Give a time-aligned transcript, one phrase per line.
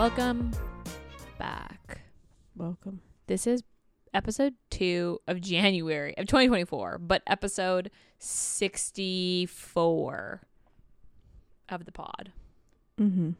[0.00, 0.56] Welcome
[1.38, 2.00] back.
[2.56, 3.02] Welcome.
[3.26, 3.62] This is
[4.14, 10.40] episode two of January of 2024, but episode 64
[11.68, 12.32] of the pod.
[12.98, 13.32] Mm-hmm.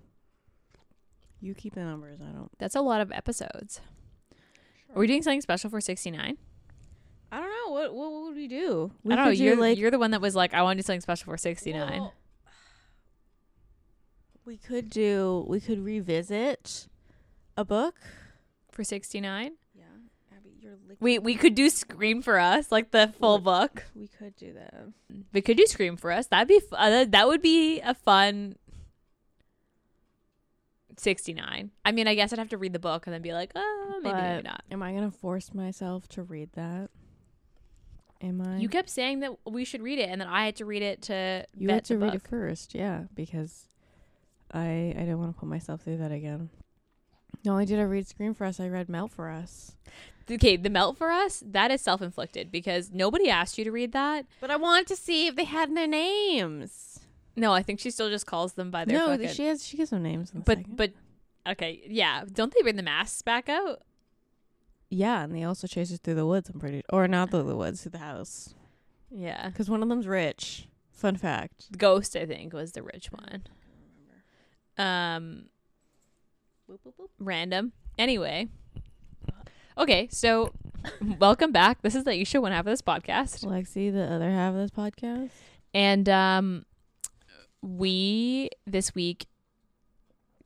[1.41, 2.21] You keep the numbers.
[2.21, 2.51] I don't.
[2.59, 3.81] That's a lot of episodes.
[4.95, 6.37] Are we doing something special for 69?
[7.33, 7.73] I don't know.
[7.73, 8.93] What What would we do?
[9.07, 9.31] I don't know.
[9.31, 11.39] You're, like you're the one that was like, I want to do something special for
[11.39, 12.01] 69.
[12.01, 12.13] Well,
[14.51, 15.45] we could do.
[15.49, 16.89] We could revisit
[17.57, 17.95] a book.
[18.73, 19.53] for 69?
[19.77, 19.85] Yeah,
[20.37, 20.73] Abby, you're.
[20.99, 23.85] We, we could do Scream for Us, like the full book.
[23.95, 24.89] we could do that.
[25.33, 26.27] We could do Scream for Us.
[26.27, 28.57] That'd be, f- uh, that would be a fun
[30.97, 31.71] 69.
[31.85, 34.01] I mean, I guess I'd have to read the book and then be like, oh,
[34.03, 34.65] maybe, maybe not.
[34.69, 36.91] Am I gonna force myself to read that?
[38.21, 38.59] Am I?
[38.59, 41.03] You kept saying that we should read it, and then I had to read it
[41.03, 43.69] to You had to read it first, yeah, because
[44.53, 46.51] I I don't want to put myself through that again.
[47.45, 49.77] Not only did I read Scream for Us, I read Melt for Us.
[50.31, 53.93] Okay, the melt for us that is self inflicted because nobody asked you to read
[53.93, 54.27] that.
[54.41, 57.01] But I wanted to see if they had their names.
[57.35, 59.29] No, I think she still just calls them by their no, fucking.
[59.31, 60.33] she has she gives them names.
[60.33, 60.77] In but second.
[60.77, 60.93] but
[61.49, 62.25] okay, yeah.
[62.33, 63.83] Don't they bring the masks back out?
[64.93, 66.51] yeah, and they also chase us through the woods.
[66.51, 68.55] I'm pretty, or not through the woods, through the house,
[69.11, 70.67] Yeah, because one of them's rich.
[70.93, 71.77] Fun fact.
[71.79, 73.45] Ghost I think was the rich one.
[74.79, 75.47] Um,
[77.19, 77.73] random.
[77.99, 78.49] Anyway,
[79.77, 80.53] okay, so
[81.19, 81.83] welcome back.
[81.83, 83.45] This is Ayesha one half of this podcast.
[83.45, 85.31] Lexi, the other half of this podcast.
[85.75, 86.65] And um
[87.63, 89.27] we this week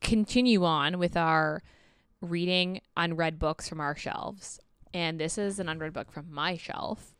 [0.01, 1.63] continue on with our
[2.21, 4.59] reading unread books from our shelves.
[4.93, 7.13] And this is an unread book from my shelf.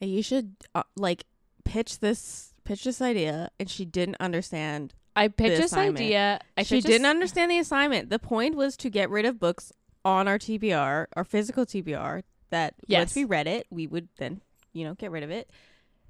[0.00, 1.24] You should uh, like
[1.64, 4.94] pitch this pitch this idea, and she didn't understand.
[5.16, 6.40] I pitched this idea.
[6.56, 8.10] I she didn't understand the assignment.
[8.10, 9.72] The point was to get rid of books
[10.04, 12.22] on our TBR, our physical TBR.
[12.50, 13.00] That Yes.
[13.00, 14.40] once we read it, we would then
[14.72, 15.50] you know get rid of it.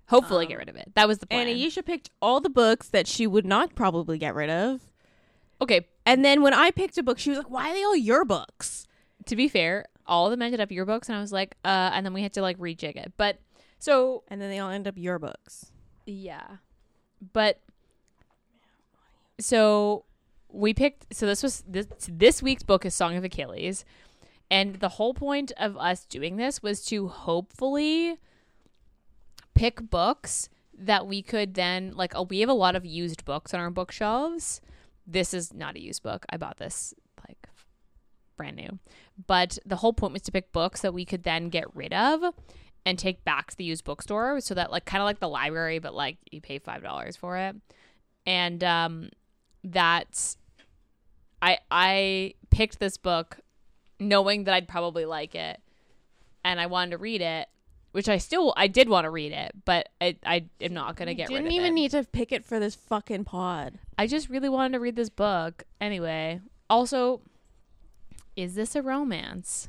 [0.08, 0.92] hopefully um, get rid of it.
[0.94, 1.48] That was the plan.
[1.48, 4.80] And Ayesha picked all the books that she would not probably get rid of.
[5.60, 7.96] okay, And then when I picked a book, she was like, "Why are they all
[7.96, 8.86] your books?"
[9.26, 11.90] to be fair, all of them ended up your books and I was like, uh
[11.94, 13.12] and then we had to like rejig it.
[13.16, 13.38] But
[13.78, 15.72] so And then they all end up your books.
[16.04, 16.56] Yeah.
[17.32, 17.60] But
[19.38, 20.04] so
[20.48, 23.84] we picked so this was this this week's book is Song of Achilles.
[24.50, 28.18] And the whole point of us doing this was to hopefully
[29.54, 33.52] pick books that we could then like oh, we have a lot of used books
[33.52, 34.60] on our bookshelves.
[35.06, 36.24] This is not a used book.
[36.30, 36.94] I bought this
[37.26, 37.48] like
[38.36, 38.78] brand new.
[39.26, 42.34] But the whole point was to pick books that we could then get rid of
[42.86, 45.78] and take back to the used bookstore so that like kind of like the library
[45.78, 47.56] but like you pay five dollars for it
[48.26, 49.08] and um
[49.64, 50.36] that's
[51.40, 53.38] i i picked this book
[53.98, 55.58] knowing that i'd probably like it
[56.44, 57.48] and i wanted to read it
[57.92, 61.14] which i still i did want to read it but i i am not gonna
[61.14, 63.78] get Didn't rid of even it need to pick it for this fucking pod.
[63.98, 67.20] i just really wanted to read this book anyway also
[68.36, 69.68] is this a romance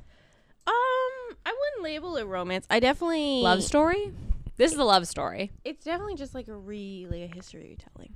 [0.67, 2.65] Um, I wouldn't label it romance.
[2.69, 4.11] I definitely love story
[4.57, 8.13] this is a love story It's definitely just like a really a history retelling.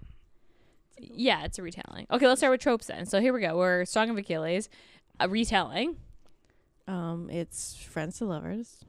[1.01, 2.07] Yeah, it's a retelling.
[2.11, 3.05] Okay, let's start with tropes then.
[3.05, 3.57] So here we go.
[3.57, 4.69] We're Song of Achilles,
[5.19, 5.97] a retelling.
[6.87, 8.83] Um, it's friends to lovers.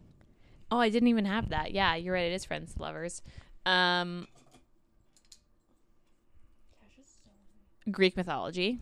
[0.71, 1.73] Oh, I didn't even have that.
[1.73, 2.31] Yeah, you're right.
[2.31, 3.23] It is friends to lovers.
[3.67, 4.27] Um,
[7.91, 8.79] Greek mythology.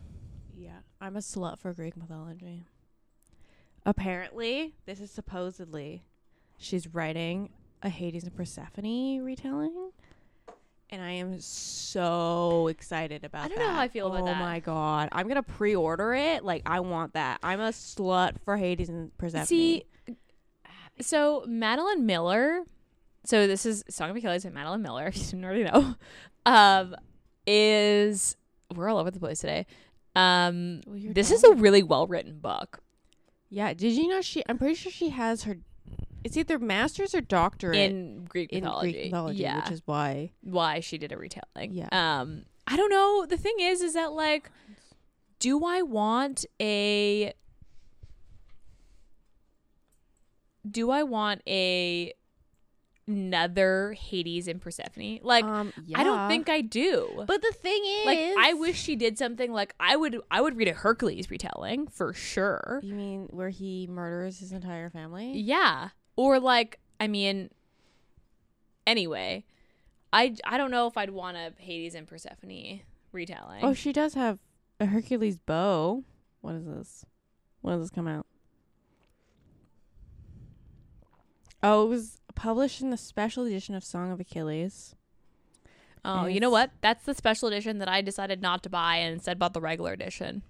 [0.55, 2.65] Yeah, I'm a slut for Greek mythology.
[3.85, 6.03] Apparently, this is supposedly
[6.57, 7.49] she's writing
[7.81, 9.91] a Hades and Persephone retelling.
[10.91, 13.67] And I am so excited about I don't that.
[13.67, 14.21] know how I feel about it.
[14.23, 14.39] oh that.
[14.39, 15.09] my god.
[15.11, 16.43] I'm gonna pre order it.
[16.43, 17.39] Like I want that.
[17.43, 19.45] I'm a slut for Hades and Persephone.
[19.45, 19.83] See,
[20.99, 22.63] so Madeline Miller.
[23.25, 25.07] So this is Song of Achilles by Madeline Miller.
[25.07, 25.95] If you didn't already know,
[26.45, 26.95] um,
[27.45, 28.35] is
[28.75, 29.67] we're all over the place today.
[30.15, 32.81] Um, Well, this is a really well written book.
[33.51, 35.57] Yeah, did you know she I'm pretty sure she has her
[36.23, 38.91] it's either master's or doctorate in Greek in mythology.
[38.91, 41.71] Greek mythology, yeah, which is why why she did a retelling.
[41.71, 41.89] Yeah.
[41.91, 43.25] Um, I don't know.
[43.25, 44.51] The thing is, is that like,
[45.39, 47.33] do I want a?
[50.69, 52.13] Do I want a
[53.07, 55.19] another Hades and Persephone?
[55.23, 57.23] Like, um I don't think I do.
[57.25, 60.19] But the thing is like, I wish she did something like I would.
[60.29, 62.81] I would read a Hercules retelling for sure.
[62.83, 65.31] You mean where he murders his entire family?
[65.39, 65.89] Yeah.
[66.19, 67.49] Or like, I mean,
[68.85, 69.45] anyway,
[70.11, 72.81] I I don't know if I'd want a Hades and Persephone
[73.13, 73.63] retelling.
[73.63, 74.39] Oh, she does have
[74.81, 76.03] a Hercules bow.
[76.41, 77.05] What is this?
[77.61, 78.25] When does this come out?
[81.63, 84.95] Oh, it was published in the special edition of Song of Achilles.
[86.03, 86.71] Oh, And you know what?
[86.81, 89.93] That's the special edition that I decided not to buy and instead bought the regular
[89.93, 90.43] edition.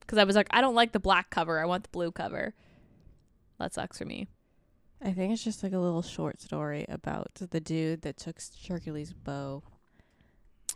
[0.00, 1.60] Because I was like, I don't like the black cover.
[1.60, 2.54] I want the blue cover.
[3.58, 4.28] That sucks for me.
[5.04, 8.36] I think it's just like a little short story about the dude that took
[8.66, 9.62] Hercules' bow.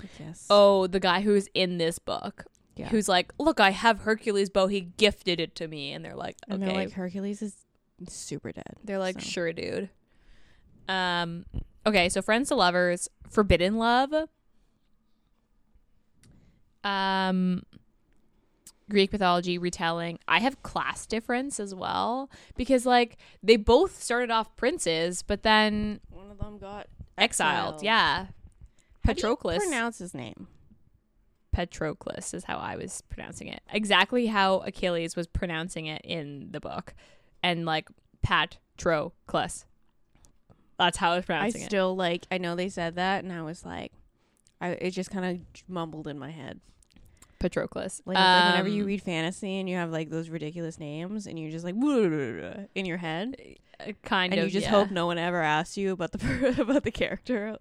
[0.00, 0.46] I guess.
[0.50, 2.44] Oh, the guy who's in this book,
[2.76, 2.88] yeah.
[2.88, 4.66] who's like, look, I have Hercules' bow.
[4.66, 6.54] He gifted it to me, and they're like, okay.
[6.54, 7.56] And they're like Hercules is
[8.06, 8.76] super dead.
[8.84, 9.26] They're like, so.
[9.26, 9.88] sure, dude.
[10.88, 11.46] Um,
[11.86, 14.12] okay, so friends to lovers, forbidden love.
[16.84, 17.62] Um,
[18.88, 20.18] Greek mythology retelling.
[20.26, 26.00] I have class difference as well because like they both started off princes, but then
[26.10, 27.74] One of them got exiled.
[27.76, 27.82] Exiled.
[27.82, 28.26] Yeah,
[29.04, 29.58] How do you Patroclus.
[29.58, 30.48] Pronounce his name.
[31.54, 33.62] Patroclus is how I was pronouncing it.
[33.72, 36.94] Exactly how Achilles was pronouncing it in the book,
[37.42, 37.88] and like
[38.24, 39.64] Patroclus.
[40.78, 41.64] That's how I was I pronouncing it.
[41.64, 42.26] I still like.
[42.30, 43.92] I know they said that, and I was like,
[44.60, 46.60] I it just kind of mumbled in my head.
[47.38, 48.00] Patroclus.
[48.04, 51.26] Like, it's like whenever you Um, read fantasy and you have like those ridiculous names,
[51.26, 51.74] and you're just like
[52.74, 53.36] in your head,
[53.80, 54.46] uh, kind and of.
[54.46, 54.70] you just yeah.
[54.70, 57.56] hope no one ever asks you about the about the character.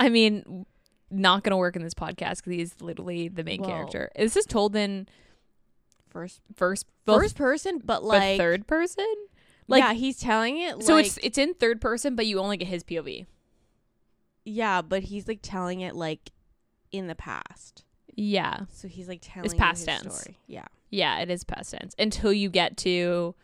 [0.00, 0.66] I mean,
[1.10, 4.10] not gonna work in this podcast because he's literally the main Well- character.
[4.16, 5.08] This is told in
[6.10, 9.06] First, first, first person, but but like third person.
[9.66, 10.82] Like, yeah, he's telling it.
[10.82, 13.24] so like, it's it's in third person, but you only get his POV.
[14.44, 16.30] yeah, but he's like telling it like
[16.90, 17.84] in the past.
[18.14, 20.14] Yeah, So he's like telling you past tense.
[20.20, 20.36] story.
[20.46, 23.34] Yeah, yeah, it is past tense until you get to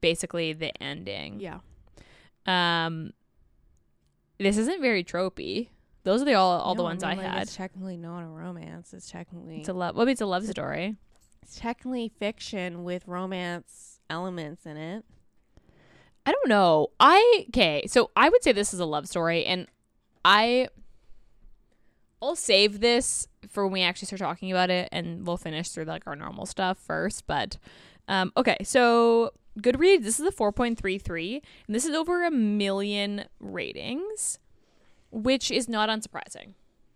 [0.00, 1.40] basically the ending.
[1.40, 1.58] yeah.
[2.46, 3.12] Um,
[4.38, 5.68] this isn't very tropey.
[6.04, 7.42] Those are the all all the ones I, I, like, had.
[7.42, 8.92] It's technically not a romance.
[8.94, 9.96] It's technically It's a love.
[9.96, 10.94] Well, it's a love story.
[11.42, 15.04] it's technically fiction with romance elements in it.
[16.24, 16.88] I don't know.
[17.00, 19.66] I okay, so I would say this is a love story, and
[20.24, 20.68] I
[22.22, 25.84] I'll save this for when we actually start talking about it, and we'll finish through
[25.84, 27.26] like our normal stuff first.
[27.26, 27.58] But
[28.08, 32.24] um, okay, so Goodreads, this is a four point three three, and this is over
[32.24, 34.38] a million ratings,
[35.10, 36.54] which is not unsurprising.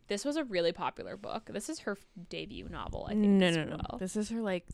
[0.08, 1.50] This was a really popular book.
[1.52, 1.96] This is her
[2.28, 3.26] debut novel, I think.
[3.26, 3.76] no, no, no.
[3.90, 3.98] well.
[3.98, 4.66] This is her like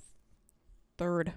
[0.96, 1.32] third.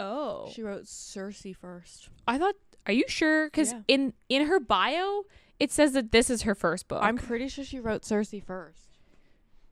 [0.00, 2.08] Oh, She wrote Circe first.
[2.26, 2.54] I thought.
[2.86, 3.46] Are you sure?
[3.46, 3.80] Because Yeah.
[3.86, 5.24] in in her bio,
[5.62, 7.00] it says that this is her first book.
[7.02, 8.98] I'm pretty sure she wrote Circe first.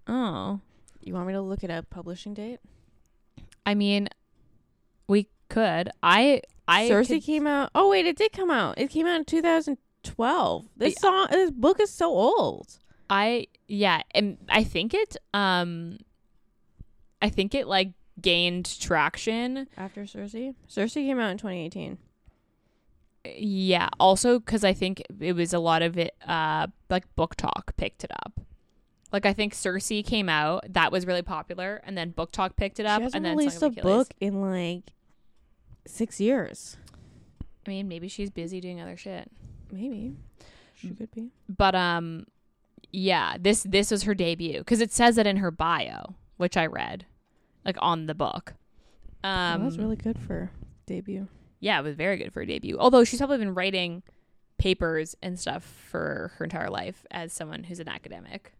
[0.06, 0.60] oh,
[1.00, 1.90] You want me to look it up?
[1.90, 2.60] Publishing date?
[3.66, 4.08] I mean,
[5.08, 5.90] we could.
[6.02, 7.70] I I Circe could- came out.
[7.74, 8.78] Oh wait, it did come out.
[8.78, 10.68] It came out in 2012.
[10.76, 11.00] This Yeah.
[11.00, 12.78] song, this book is so old.
[13.08, 15.98] I yeah, and I think it um,
[17.20, 19.66] I think it like gained traction.
[19.76, 20.36] After Circe.
[20.68, 21.98] Circe came out in 2018.
[23.24, 26.14] Yeah, also because I think it was a lot of it.
[26.26, 28.40] Uh, like BookTok picked it up.
[29.12, 32.86] Like I think Circe came out, that was really popular, and then BookTok picked it
[32.86, 34.92] up, she hasn't and then released a book in like
[35.86, 36.76] six years.
[37.66, 39.30] I mean, maybe she's busy doing other shit.
[39.72, 40.14] Maybe
[40.74, 41.30] she could be.
[41.48, 42.26] but um
[42.92, 46.66] yeah this this was her debut because it says it in her bio which i
[46.66, 47.04] read
[47.64, 48.54] like on the book
[49.22, 50.50] um that's really good for
[50.86, 51.28] debut.
[51.60, 54.02] Yeah it was very good for a debut although she's probably been writing
[54.58, 58.52] papers and stuff for her entire life as someone who's an academic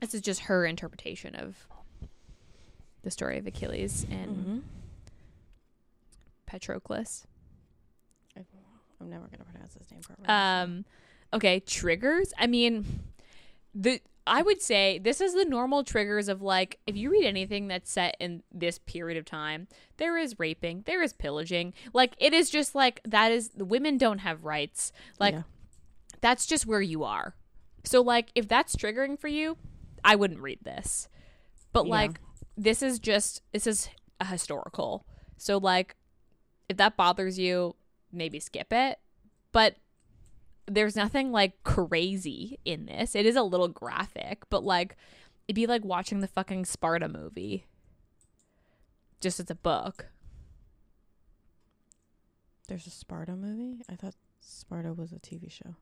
[0.00, 1.66] this is just her interpretation of
[3.02, 4.58] the story of achilles and Mm-hmm.
[6.46, 7.24] patroclus
[9.00, 10.28] I'm never gonna pronounce his name properly.
[10.28, 10.84] Um,
[11.34, 12.32] okay, triggers.
[12.38, 12.86] I mean,
[13.74, 17.68] the I would say this is the normal triggers of like if you read anything
[17.68, 21.74] that's set in this period of time, there is raping, there is pillaging.
[21.92, 24.92] Like it is just like that is the women don't have rights.
[25.20, 25.42] Like Yeah.
[26.22, 27.34] that's just where you are.
[27.84, 29.58] So like if that's triggering for you,
[30.02, 31.08] I wouldn't read this.
[31.72, 31.90] But Yeah.
[31.92, 32.20] like
[32.56, 33.88] this is just this is
[34.20, 35.04] a historical.
[35.36, 35.96] So like
[36.68, 37.74] if that bothers you,
[38.10, 38.98] maybe skip it.
[39.52, 39.76] But
[40.66, 43.14] there's nothing like crazy in this.
[43.14, 44.96] It is a little graphic, but like
[45.48, 47.66] it'd be like watching the fucking Sparta movie.
[49.20, 50.06] Just as a book.
[52.68, 53.82] There's a Sparta movie.
[53.90, 55.76] I thought Sparta was a TV show.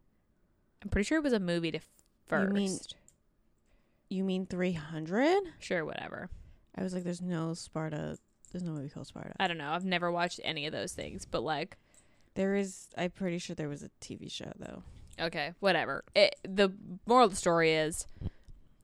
[0.83, 1.81] I'm pretty sure it was a movie to
[2.27, 2.49] first.
[2.49, 2.79] You mean-
[4.09, 5.43] You mean 300?
[5.59, 6.29] sure, whatever.
[6.77, 8.19] I was like, there's no Sparta.
[8.51, 9.33] There's no movie called Sparta.
[9.39, 9.71] I don't know.
[9.73, 11.77] I've never watched any of those things, but like
[12.35, 12.89] There is.
[12.97, 14.83] I'm pretty sure there was a TV show though.
[15.21, 16.05] Okay, whatever.
[16.15, 16.73] It, the
[17.07, 18.07] moral of the story is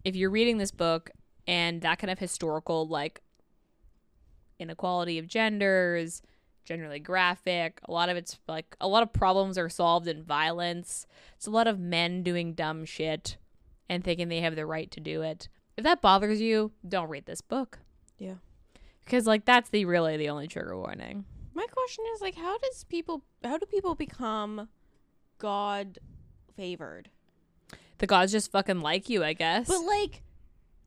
[0.04, 1.10] if you're reading this book
[1.46, 3.22] and that kind of historical like
[4.58, 6.22] inequality of genders,
[6.64, 7.80] generally graphic.
[7.88, 11.06] A lot of it's like a lot of problems are solved in violence.
[11.36, 13.38] It's a lot of men doing dumb shit
[13.88, 15.48] and thinking they have the right to do it.
[15.76, 17.78] If that bothers you, don't read this book.
[18.18, 18.34] Yeah.
[19.04, 21.24] Because like that's the really the only trigger warning.
[21.58, 24.68] My question is like how does people how do people become
[25.38, 25.98] god
[26.56, 27.10] favored?
[27.98, 29.66] The gods just fucking like you, I guess.
[29.66, 30.22] But like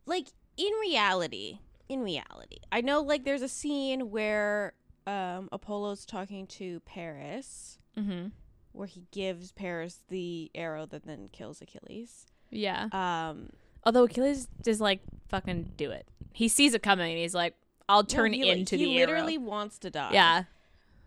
[0.06, 1.60] like in reality,
[1.90, 2.60] in reality.
[2.72, 4.72] I know like there's a scene where
[5.06, 8.28] um Apollo's talking to Paris mm-hmm.
[8.72, 12.28] where he gives Paris the arrow that then kills Achilles.
[12.50, 12.88] Yeah.
[12.94, 13.50] Um
[13.84, 16.08] Although Achilles just like fucking do it.
[16.32, 17.56] He sees it coming and he's like,
[17.90, 20.12] "I'll turn no, he, into he the literally arrow." wants to die.
[20.14, 20.44] Yeah.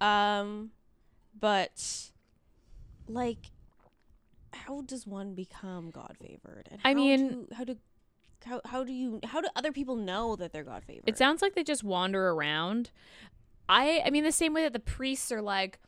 [0.04, 0.70] Um
[1.38, 2.10] but
[3.08, 3.50] like
[4.52, 6.68] how does one become god favored?
[6.70, 7.76] And I mean- do, how do
[8.46, 11.04] how, how do you how do other people know that they're god favored?
[11.06, 12.90] It sounds like they just wander around.
[13.68, 15.78] I I mean the same way that the priests are like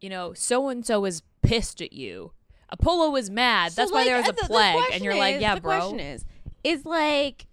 [0.00, 2.32] you know, so and so is pissed at you.
[2.70, 3.72] Apollo is mad.
[3.72, 4.84] So, That's why like, there was uh, a plague.
[4.92, 5.78] and you're like, is- yeah, the bro.
[5.78, 6.24] question is,
[6.64, 7.46] is like,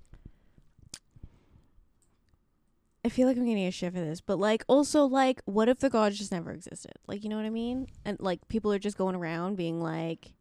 [3.08, 5.80] I feel like I'm getting a shit for this, but like, also like, what if
[5.80, 6.92] the gods just never existed?
[7.08, 7.88] Like, you know what I mean?
[8.04, 10.34] And like, people are just going around being like,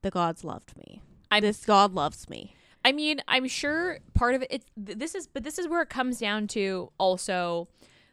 [0.00, 1.02] the gods loved me.
[1.30, 2.56] I'm- this god loves me.
[2.86, 4.64] I mean, I'm sure part of it.
[4.82, 7.68] Th- this is, but this is where it comes down to also,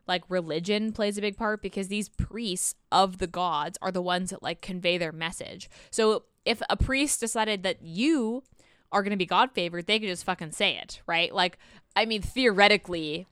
[0.05, 4.31] like religion plays a big part because these priests of the gods are the ones
[4.31, 5.69] that like convey their message.
[5.91, 8.43] So if a priest decided that you
[8.91, 11.33] are going to be God favored, they could just fucking say it, right?
[11.33, 11.57] Like,
[11.95, 13.27] I mean, theoretically,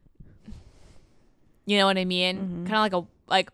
[1.69, 2.37] you know what I mean?
[2.65, 2.67] Mhm.
[2.69, 3.51] Kind of like a like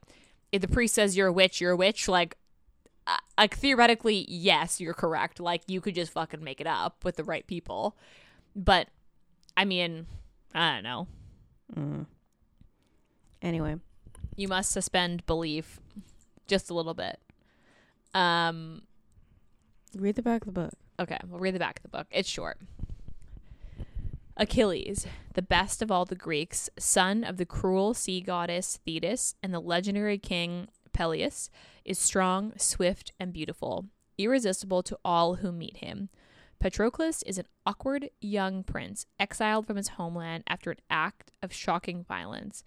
[0.52, 2.08] if the priest says you're a witch, you're a witch.
[2.08, 2.38] Like,
[3.08, 5.40] uh, like theoretically, yes, you're correct.
[5.40, 7.98] Like you could just fucking make it up with the right people.
[8.56, 8.88] But
[9.58, 10.08] I mean,
[10.54, 11.08] I don't know.
[11.76, 12.06] Mm.
[13.42, 13.76] Anyway,
[14.38, 15.80] You must suspend belief
[16.48, 17.20] just a little bit.
[18.14, 18.84] Um.
[19.96, 20.74] read the back of the book.
[21.00, 22.08] Okay, we'll read the back of the book.
[22.12, 22.58] It's short.
[24.38, 29.54] Achilles, the best of all the Greeks, son of the cruel sea goddess Thetis and
[29.54, 31.50] the legendary king Peleus,
[31.86, 33.86] is strong, swift, and beautiful,
[34.18, 36.10] irresistible to all who meet him.
[36.60, 42.04] Patroclus is an awkward young prince, exiled from his homeland after an act of shocking
[42.04, 42.64] violence.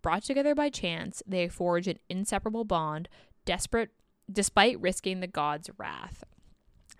[0.00, 3.08] Brought together by chance, they forge an inseparable bond,
[3.44, 3.90] desperate
[4.30, 6.24] despite risking the god's wrath.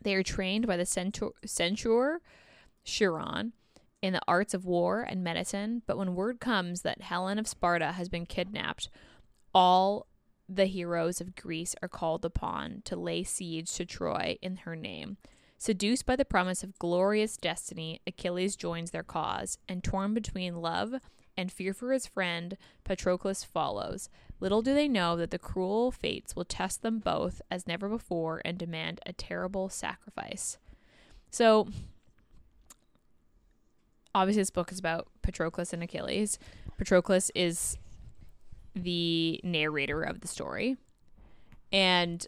[0.02, 2.20] They are trained by the centaur, centaur
[2.84, 3.52] Chiron
[4.02, 7.92] in the arts of war and medicine, but when word comes that Helen of Sparta
[7.92, 8.90] has been kidnapped,
[9.54, 10.08] all
[10.48, 15.16] the heroes of Greece are called upon to lay siege to Troy in her name.
[15.56, 20.94] Seduced by the promise of glorious destiny, Achilles joins their cause, and torn between love
[21.36, 24.08] and fear for his friend, Patroclus follows.
[24.40, 28.42] Little do they know that the cruel fates will test them both as never before
[28.44, 30.58] and demand a terrible sacrifice.
[31.30, 31.68] So,
[34.14, 36.38] obviously, this book is about Patroclus and Achilles.
[36.78, 37.76] Patroclus is
[38.74, 40.76] the narrator of the story.
[41.72, 42.26] And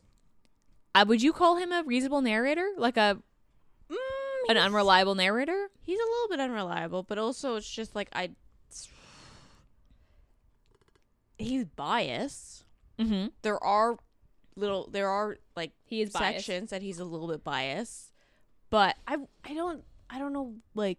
[0.94, 2.68] uh, would you call him a reasonable narrator?
[2.76, 3.18] Like a
[3.90, 3.96] Mm,
[4.50, 5.68] an unreliable narrator?
[5.82, 8.30] He's a little bit unreliable, but also it's just like I.
[11.38, 12.64] He's biased.
[12.98, 13.26] Mm-hmm.
[13.42, 13.96] There are
[14.56, 14.88] little.
[14.90, 16.46] There are like He is biased.
[16.46, 18.12] sections that he's a little bit biased,
[18.70, 20.98] but I I don't I don't know like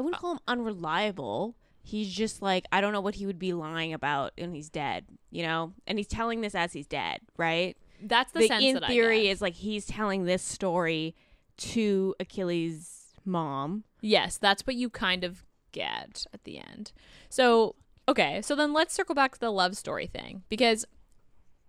[0.00, 1.56] I wouldn't call him unreliable.
[1.82, 5.04] He's just like I don't know what he would be lying about and he's dead,
[5.30, 7.76] you know, and he's telling this as he's dead, right?
[8.02, 11.14] That's the, The, sense in that theory is like he's telling this story
[11.58, 13.84] to Achilles' mom.
[14.00, 16.92] Yes, that's what you kind of get at the end.
[17.28, 17.74] So,
[18.08, 20.86] okay, so then let's circle back to the love story thing because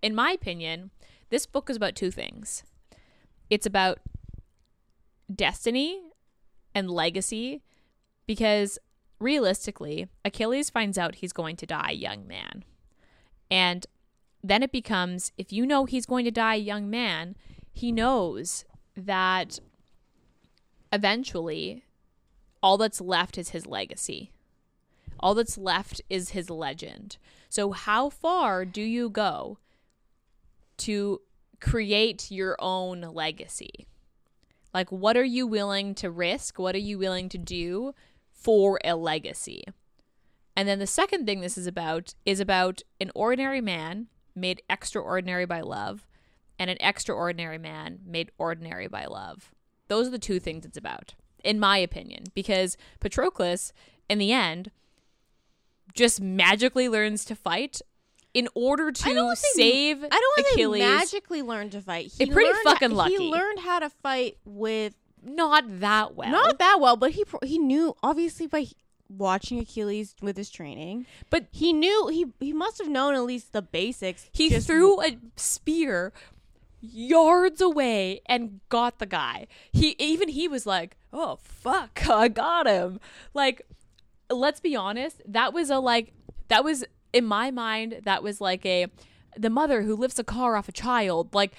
[0.02, 0.92] in my opinion,
[1.32, 2.64] this book is about two things.
[3.50, 4.00] It's about
[5.36, 6.00] destiny
[6.74, 7.62] and legacy
[8.26, 8.80] because
[9.20, 12.64] realistically, Achilles finds out he's going to die young man.
[13.50, 13.86] And
[14.44, 17.36] then it becomes if you know he's going to die young man,
[17.72, 19.60] he knows that
[20.92, 21.84] eventually
[22.62, 24.32] all that's left is his legacy.
[25.20, 27.18] All that's left is his legend.
[27.50, 29.60] So, how far do you go
[30.78, 31.22] to
[31.60, 33.88] create your own legacy?
[34.74, 36.58] Like, what are you willing to risk?
[36.58, 37.94] What are you willing to do
[38.42, 39.64] for a legacy?
[40.56, 45.46] And then the second thing this is about is about an ordinary man made extraordinary
[45.46, 46.08] by love
[46.60, 49.52] and an extraordinary man made ordinary by love.
[49.88, 51.14] Those are the two things it's about.
[51.44, 53.72] in my opinion, because Patroclus,
[54.10, 54.72] in the end,
[55.94, 57.82] just magically learns to fight
[58.34, 60.80] in order to save I don't want to Achilles.
[60.80, 62.12] magically learn to fight.
[62.18, 66.32] He pretty learned fucking He learned how to fight with not that well.
[66.32, 68.68] not that well, but he he knew obviously by
[69.10, 71.06] watching Achilles with his training.
[71.30, 74.30] But- he knew he he must have known at least the basics.
[74.32, 76.14] he just- threw a spear
[76.80, 79.48] yards away and got the guy.
[79.72, 83.00] He even he was like, "Oh fuck, I got him."
[83.34, 83.62] Like
[84.30, 86.14] let's be honest, that was a like
[86.48, 88.88] that was in my mind that was like a
[89.38, 91.34] the mother who lifts a car off a child.
[91.34, 91.54] Like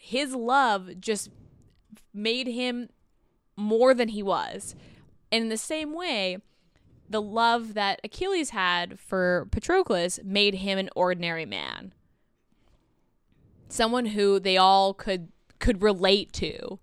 [0.00, 1.30] his love just
[2.18, 2.90] made him
[3.56, 4.74] more than he was.
[5.32, 6.38] And in the same way,
[7.08, 11.92] the love that Achilles had for Patroclus made him an ordinary man.
[13.68, 16.78] Someone who they all could could relate to.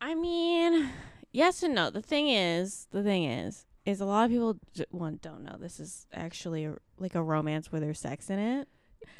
[0.00, 0.90] I mean,
[1.32, 1.90] yes and no.
[1.90, 4.58] The thing is, the thing is, is a lot of people
[4.90, 8.68] one don't know this is actually a, like a romance where there's sex in it.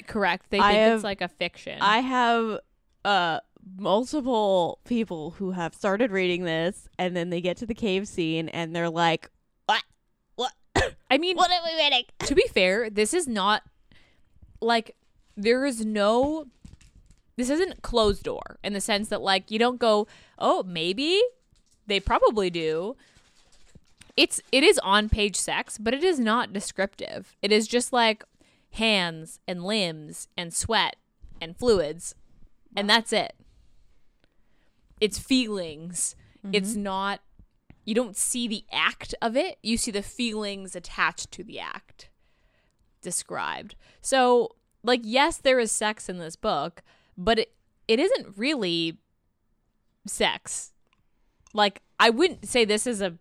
[0.07, 0.49] Correct.
[0.49, 1.79] They think have- it's like a fiction.
[1.81, 2.59] I have
[3.05, 3.39] uh
[3.77, 8.49] multiple people who have started reading this and then they get to the cave scene
[8.49, 9.29] and they're like,
[9.65, 9.83] "What?
[10.35, 10.53] What?
[11.11, 13.63] I mean, what are we reading?" to be fair, this is not
[14.61, 14.95] like
[15.35, 16.47] there is no
[17.35, 21.21] this isn't closed door in the sense that like you don't go, "Oh, maybe
[21.87, 22.95] they probably do."
[24.15, 27.35] It's it is on page sex, but it is not descriptive.
[27.41, 28.23] It is just like
[28.73, 30.95] hands and limbs and sweat
[31.41, 32.15] and fluids.
[32.75, 33.33] And that's it.
[35.03, 36.15] It's feelings.
[36.51, 36.83] It's mm-hmm.
[36.83, 37.19] not
[37.85, 42.09] you don't see the act of it, you see the feelings attached to the act
[43.01, 43.75] described.
[44.01, 46.81] So, like, yes, there is sex in this book,
[47.17, 47.53] but it,
[47.87, 48.99] it isn't really
[50.07, 50.71] sex.
[51.53, 53.15] Like, I wouldn't say this is a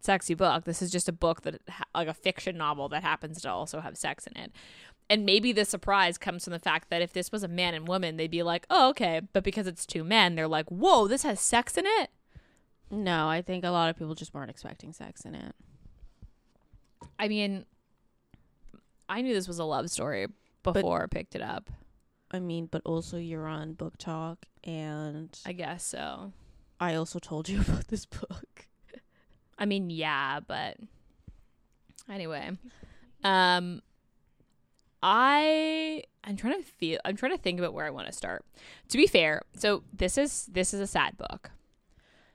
[0.00, 0.64] sexy book.
[0.64, 1.60] This is just a book that,
[1.94, 4.52] like, a fiction novel that happens to also have sex in it.
[5.10, 7.88] And maybe the surprise comes from the fact that if this was a man and
[7.88, 9.22] woman, they'd be like, oh, okay.
[9.32, 12.10] But because it's two men, they're like, whoa, this has sex in it?
[12.90, 15.54] No, I think a lot of people just weren't expecting sex in it.
[17.18, 17.64] I mean,
[19.08, 20.26] I knew this was a love story
[20.62, 21.70] before I picked it up.
[22.30, 26.32] I mean, but also you're on BookTok and I guess so.
[26.78, 28.66] I also told you about this book.
[29.58, 30.76] I mean, yeah, but
[32.08, 32.50] anyway,
[33.24, 33.82] um,
[35.02, 36.98] I I'm trying to feel.
[37.04, 38.44] I'm trying to think about where I want to start.
[38.88, 41.50] To be fair, so this is this is a sad book.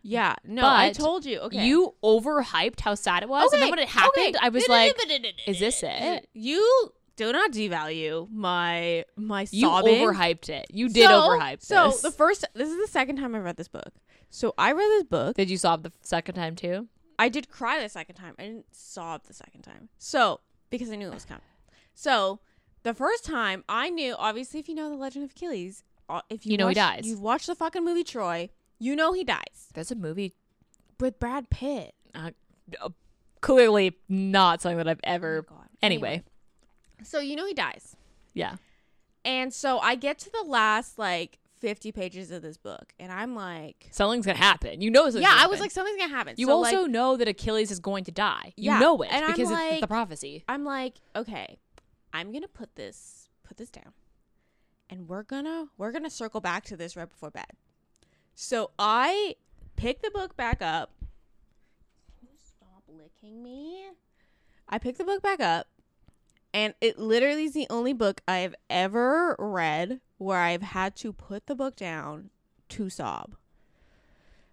[0.05, 1.39] Yeah, no, I told you.
[1.39, 1.65] Okay.
[1.65, 4.95] You overhyped how sad it was, and then when it happened, I was like,
[5.47, 10.01] "Is this it?" You do not devalue my my You sobbing.
[10.01, 10.65] You overhyped it.
[10.71, 12.01] You did so, overhype So this.
[12.01, 13.93] the first, this is the second time I read this book.
[14.29, 15.35] So I read this book.
[15.35, 16.87] did you sob the second time too?
[17.19, 18.33] I did cry the second time.
[18.39, 19.89] I didn't sob the second time.
[19.99, 21.43] So because I knew it was coming.
[21.93, 22.39] So
[22.83, 26.45] the first time I knew, obviously, if you know the Legend of Achilles, uh, if
[26.45, 27.01] you, You know he dies.
[27.05, 28.49] You've watched the fucking movie Troy.
[28.79, 30.33] You know he dies There's a movie
[30.99, 31.93] with Brad Pitt.
[32.13, 32.31] uh,
[32.81, 32.89] uh,
[33.41, 35.45] clearly not something that I've ever.
[35.49, 35.67] Oh God.
[35.81, 36.23] Anyway,
[37.03, 37.95] so you know he dies.
[38.33, 38.55] yeah.
[39.25, 43.35] And so I get to the last like 50 pages of this book, and I'm
[43.35, 44.81] like, Something's gonna happen.
[44.81, 45.07] You know.
[45.07, 46.35] yeah, I was like, something's gonna happen.
[46.37, 48.51] You So, also like, know that Achilles is going to die.
[48.57, 50.43] You Yeah, know it and I'm because it's, it's the prophecy.
[50.49, 51.57] I'm like, okay,
[52.13, 53.93] I'm gonna put this put this down,
[54.89, 57.47] and we're gonna we're gonna circle back to this right before bed.
[58.35, 59.35] So I
[59.75, 60.91] pick the book back up.
[62.19, 63.87] Can you stop licking me?
[64.69, 65.67] I pick the book back up,
[66.53, 71.11] and it literally is the only book I have ever read where I've had to
[71.11, 72.29] put the book down
[72.69, 73.35] to sob.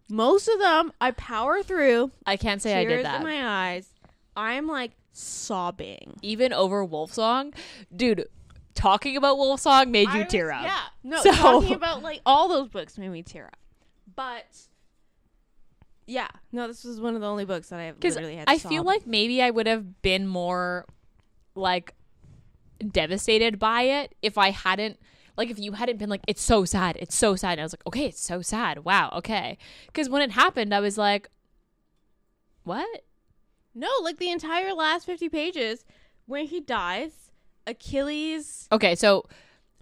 [0.08, 2.10] Most of them I power through.
[2.26, 3.20] I can't say I did that.
[3.20, 3.88] in my eyes.
[4.36, 6.18] I'm like sobbing.
[6.22, 7.52] Even over Wolf Song,
[7.94, 8.26] dude.
[8.74, 10.62] Talking about Wolf Song made you I was- tear up.
[10.62, 10.80] Yeah.
[11.02, 13.56] No, So- talking about like all those books made me tear up.
[14.14, 14.46] But
[16.06, 18.46] yeah, no, this was one of the only books that I literally had.
[18.46, 20.86] To I feel like maybe I would have been more
[21.54, 21.94] like
[22.86, 24.98] devastated by it if I hadn't
[25.36, 27.74] like if you hadn't been like it's so sad it's so sad and I was
[27.74, 31.28] like okay it's so sad wow okay because when it happened I was like
[32.64, 33.04] what
[33.74, 35.84] no, like the entire last fifty pages
[36.26, 37.30] when he dies,
[37.66, 38.68] Achilles.
[38.70, 39.26] okay so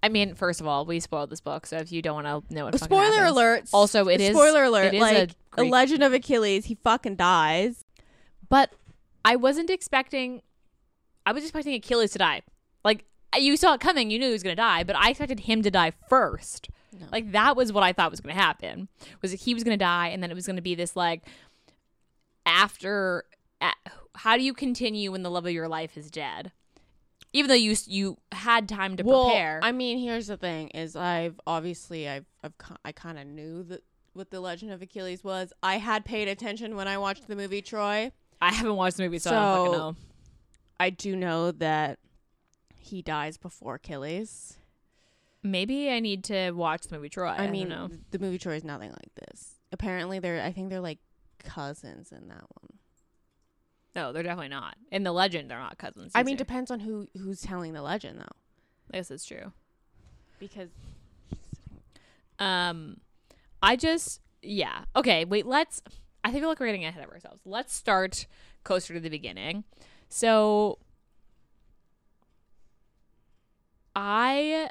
[0.02, 2.54] I mean first of all we spoiled this book so if you don't want to
[2.54, 3.68] know what spoiler alert.
[3.72, 4.86] also it is spoiler alert.
[4.86, 7.84] it is like a a, Legend of Achilles, he fucking dies.
[8.48, 8.72] but
[9.24, 10.42] I wasn't expecting
[11.26, 12.42] I was expecting Achilles to die
[12.84, 14.10] like uh, you saw it coming.
[14.10, 16.70] You knew he was gonna die, but I expected him to die first.
[16.98, 17.06] No.
[17.12, 18.88] Like that was what I thought was gonna happen.
[19.20, 21.22] Was that he was gonna die, and then it was gonna be this like
[22.46, 23.24] after.
[24.18, 26.52] How do you continue when the love of your life is dead?
[27.32, 29.60] Even though you you had time to well, prepare.
[29.62, 33.82] I mean, here's the thing: is I've obviously I've I've I kind of knew that
[34.14, 35.52] what the Legend of Achilles was.
[35.62, 38.12] I had paid attention when I watched the movie Troy.
[38.40, 39.96] I haven't watched the movie, so, I don't fucking know.
[40.80, 41.98] I do know that
[42.78, 44.56] he dies before Achilles.
[45.42, 47.26] Maybe I need to watch the movie Troy.
[47.26, 47.98] I, I, mean, don't know.
[48.10, 49.60] the movie Troy is nothing like this.
[49.72, 50.98] Apparently, they're I think they're like
[51.38, 52.77] cousins in that one.
[53.98, 54.76] No, they're definitely not.
[54.92, 56.12] In the legend, they're not cousins.
[56.14, 56.44] I mean, either.
[56.44, 58.36] depends on who who's telling the legend though,
[58.92, 59.52] I guess it's true.
[60.38, 60.68] because
[62.38, 62.98] Um,
[63.60, 64.84] I just yeah.
[64.94, 65.46] Okay, wait.
[65.46, 65.82] Let's.
[66.22, 67.40] I think like we're getting ahead of ourselves.
[67.44, 68.26] Let's start
[68.62, 69.64] closer to the beginning.
[70.08, 70.78] So,
[73.96, 74.70] I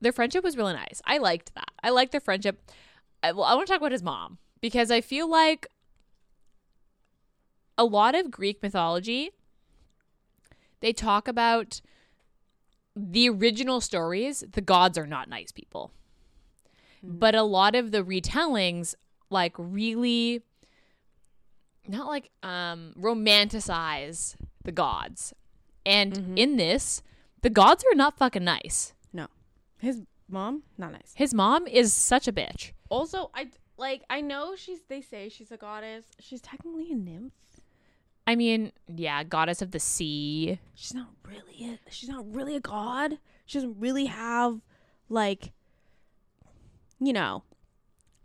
[0.00, 1.00] their friendship was really nice.
[1.06, 1.70] I liked that.
[1.84, 2.68] I liked their friendship.
[3.22, 5.68] I, well, I want to talk about his mom because I feel like
[7.76, 9.30] a lot of Greek mythology
[10.80, 11.80] they talk about
[12.94, 15.90] the original stories, the gods are not nice people.
[17.02, 18.94] But a lot of the retellings
[19.30, 20.42] like really
[21.88, 25.32] not like um romanticize the gods.
[25.86, 26.38] And Mhm.
[26.38, 27.02] in this,
[27.42, 28.94] the gods are not fucking nice.
[29.12, 29.28] no,
[29.78, 31.12] his mom not nice.
[31.14, 32.72] His mom is such a bitch.
[32.88, 36.06] Also, I like I know she's they say she's a goddess.
[36.20, 37.32] She's technically a nymph.
[38.26, 40.58] I mean, yeah, goddess of the sea.
[40.74, 43.18] She's not really a, she's not really a god.
[43.46, 44.60] She doesn't really have
[45.08, 45.52] like
[46.98, 47.42] you know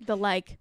[0.05, 0.57] the like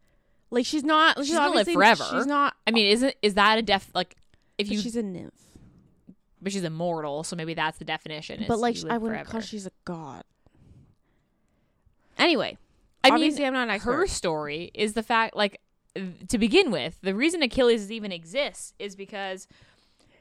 [0.51, 2.05] like she's not she's, She's gonna live forever.
[2.11, 4.16] She's not I mean, isn't is that a def like
[4.57, 5.33] if you she's a nymph.
[6.42, 8.44] but she's immortal, so maybe that's the definition.
[8.48, 9.31] But like I wouldn't forever.
[9.31, 10.24] call she's a god.
[12.16, 12.59] Anyway,
[13.05, 13.92] I mean, obviously I'm not an expert.
[13.92, 15.61] her story is the fact like
[16.29, 19.46] to begin with the reason achilles even exists is because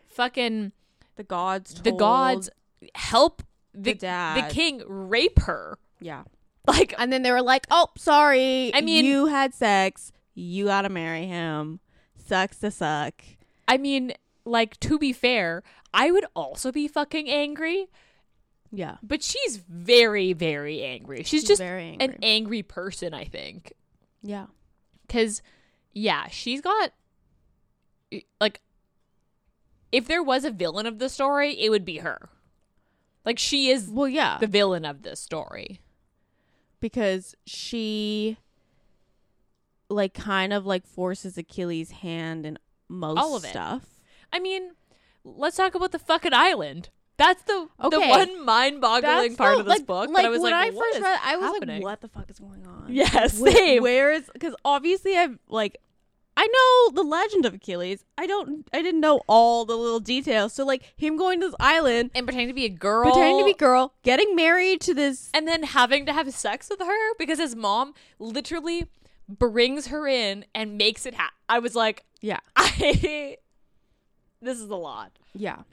[0.08, 0.72] fucking
[1.18, 2.50] the gods the gods
[2.96, 6.24] help the, the the king rape her Yeah.
[6.68, 8.72] like And then they were like, "Oh, sorry.
[8.74, 10.12] I mean- you had sex.
[10.34, 11.80] You got to marry him.
[12.18, 13.22] Sucks to suck."
[13.70, 14.14] i mean
[14.46, 15.62] like to be fair
[15.94, 17.88] i would also be fucking angry
[18.72, 18.96] Yeah.
[19.04, 22.20] but she's very very angry she's, She's just very an angry.
[22.24, 23.74] angry person i think
[24.24, 24.46] Yeah.
[25.06, 25.42] because
[25.98, 26.92] yeah she's got
[28.40, 28.62] like
[29.92, 32.30] if there was a villain of the story it would be her
[33.26, 34.38] like she is Well, yeah.
[34.40, 35.82] the villain of this story
[36.80, 38.38] because she
[39.90, 42.58] like kind of like forces Achilles' hand in
[42.90, 43.50] most All of it.
[43.50, 43.84] stuff.
[44.32, 44.72] i mean
[45.24, 49.80] let's talk about the fucking island that's the the one mind-boggling part the- of this
[49.80, 51.76] like, book Like that i was when like I what first read, I was happening?
[51.82, 53.82] like, "What the fuck is going on?" Yes, Where- same.
[53.82, 54.30] Where is?
[54.32, 55.78] Because obviously I've like,
[56.40, 58.06] I know the legend of Achilles.
[58.18, 58.68] I don't.
[58.72, 60.54] I didn't know all the little details.
[60.54, 63.46] So like him going to this island, and pretending to be a girl pretending to
[63.46, 65.30] be a girl, getting married to this.
[65.34, 68.86] and then having to have sex with her because his mom literally
[69.28, 71.34] brings her in and makes it happen.
[71.50, 72.40] I was like, Yeah.
[72.56, 73.38] I
[74.42, 75.12] this is a lot.
[75.34, 75.64] Yeah.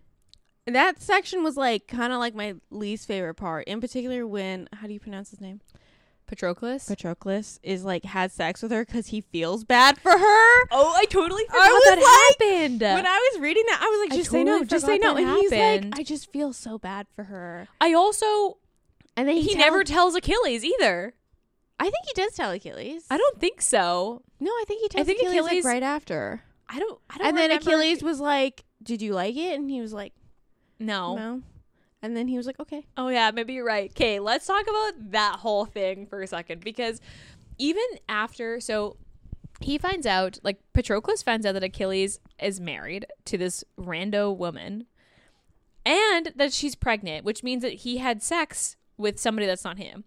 [0.66, 3.66] That section was like kind of like my least favorite part.
[3.68, 5.60] In particular, when how do you pronounce his name?
[6.34, 6.88] Patroclus.
[6.88, 10.62] Patroclus is like has sex with her because he feels bad for her.
[10.70, 12.80] oh, I totally forgot that happened.
[12.80, 15.16] When I was reading that, I was like, I just say no, just say no.
[15.16, 17.68] And he's like, I just feel so bad for her.
[17.80, 18.58] I also
[19.16, 21.14] And then he, he, never tells- Achilles either.
[21.78, 23.04] I think he does tell Achilles.
[23.10, 24.22] I don't think so.
[24.40, 26.42] No, I think he tells think Achilles, like, right after.
[26.68, 27.00] I don't.
[27.10, 27.26] I don't.
[27.28, 30.12] And then Achilles was like, "Did you like it?" And he was like,
[30.78, 31.16] No.
[31.16, 31.42] "No."
[32.04, 33.90] And then he was like, "Okay." Oh yeah, maybe you're right.
[33.90, 37.00] Okay, let's talk about that whole thing for a second because
[37.56, 38.98] even after so
[39.60, 44.84] he finds out like Patroclus finds out that Achilles is married to this rando woman
[45.86, 50.04] and that she's pregnant, which means that he had sex with somebody that's not him.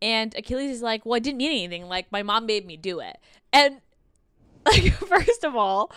[0.00, 1.86] And Achilles is like, "Well, I didn't mean anything.
[1.86, 3.18] Like my mom made me do it."
[3.52, 3.80] And
[4.66, 5.92] like first of all,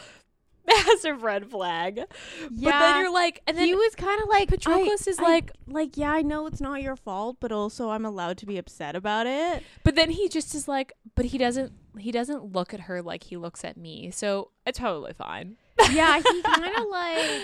[0.86, 1.96] massive red flag.
[1.96, 2.10] But
[2.52, 2.80] Yeah.
[2.80, 5.52] then you're like, and then he was kind of like Patroclus I- is I- like,
[5.68, 8.96] like yeah i know it's not your fault but also i'm allowed to be upset
[8.96, 12.82] about it But then he just is like, but he doesn't he doesn't look at
[12.82, 14.12] her like he looks at me.
[14.12, 15.56] So it's totally fine.
[15.92, 17.42] yeah he kind of like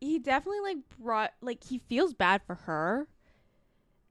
[0.00, 3.06] he definitely like brought like he feels bad for her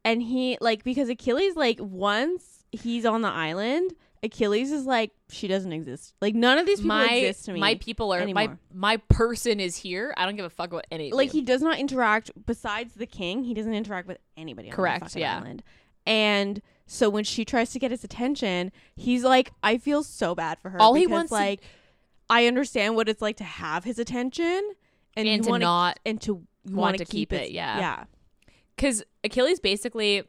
[0.05, 5.47] and he like because achilles like once he's on the island Achilles is like she
[5.47, 6.13] doesn't exist.
[6.21, 7.59] Like none of these people my exist to me.
[7.59, 8.59] my people are my anymore.
[8.73, 10.13] my person is here.
[10.17, 11.11] I don't give a fuck about any.
[11.11, 13.43] like he does not interact besides the king.
[13.43, 14.69] He doesn't interact with anybody.
[14.69, 15.37] On Correct, yeah.
[15.37, 15.63] Island.
[16.05, 20.59] And so when she tries to get his attention, he's like, I feel so bad
[20.59, 20.81] for her.
[20.81, 21.61] All he because, wants to- like,
[22.29, 24.71] I understand what it's like to have his attention
[25.15, 27.79] and, and to wanna, not and to want want to keep it, yeah.
[27.79, 28.03] yeah.
[28.75, 30.23] because Achilles basically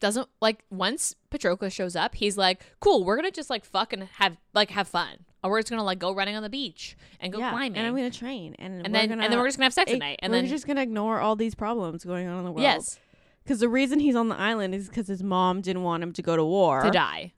[0.00, 4.36] doesn't like once Patroclus shows up, he's like, "Cool, we're gonna just like fucking have
[4.52, 7.38] like have fun, or we're just gonna like go running on the beach and go
[7.38, 7.50] yeah.
[7.50, 9.66] climbing, And I'm gonna train, and, and we're then gonna, and then we're just gonna
[9.66, 12.26] have sex ig- at night, and we're then just gonna ignore all these problems going
[12.28, 12.62] on in the world.
[12.62, 12.98] yes,
[13.42, 16.22] because the reason he's on the island is because his mom didn't want him to
[16.22, 17.32] go to war, to die.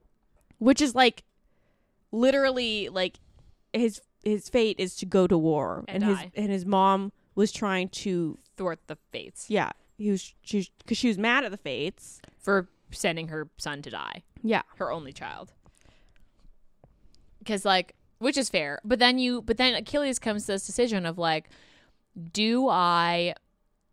[0.58, 1.24] which is like
[2.12, 3.18] literally like
[3.72, 7.52] his his fate is to go to war, And and, his and his mom was
[7.52, 9.50] trying to thwart the fates.
[9.50, 9.70] Yeah.
[9.98, 13.90] He was she because she was mad at the fates for sending her son to
[13.90, 15.52] die, yeah her only child.
[17.40, 21.04] Because like, which is fair, but then you, but then Achilles comes to this decision
[21.06, 21.50] of like,
[22.32, 23.34] do I,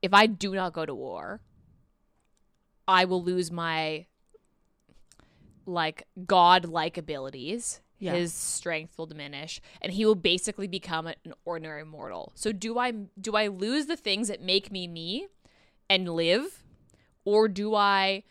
[0.04, 1.42] if I do not go to war,
[2.88, 4.06] I will lose my
[5.66, 7.82] like god-like abilities.
[7.98, 8.14] Yeah.
[8.14, 12.34] His strength will diminish, and he will basically become an ordinary mortal.
[12.36, 15.28] So do I do I lose the things that make me me,
[15.90, 16.64] and live,
[17.24, 18.26] or do I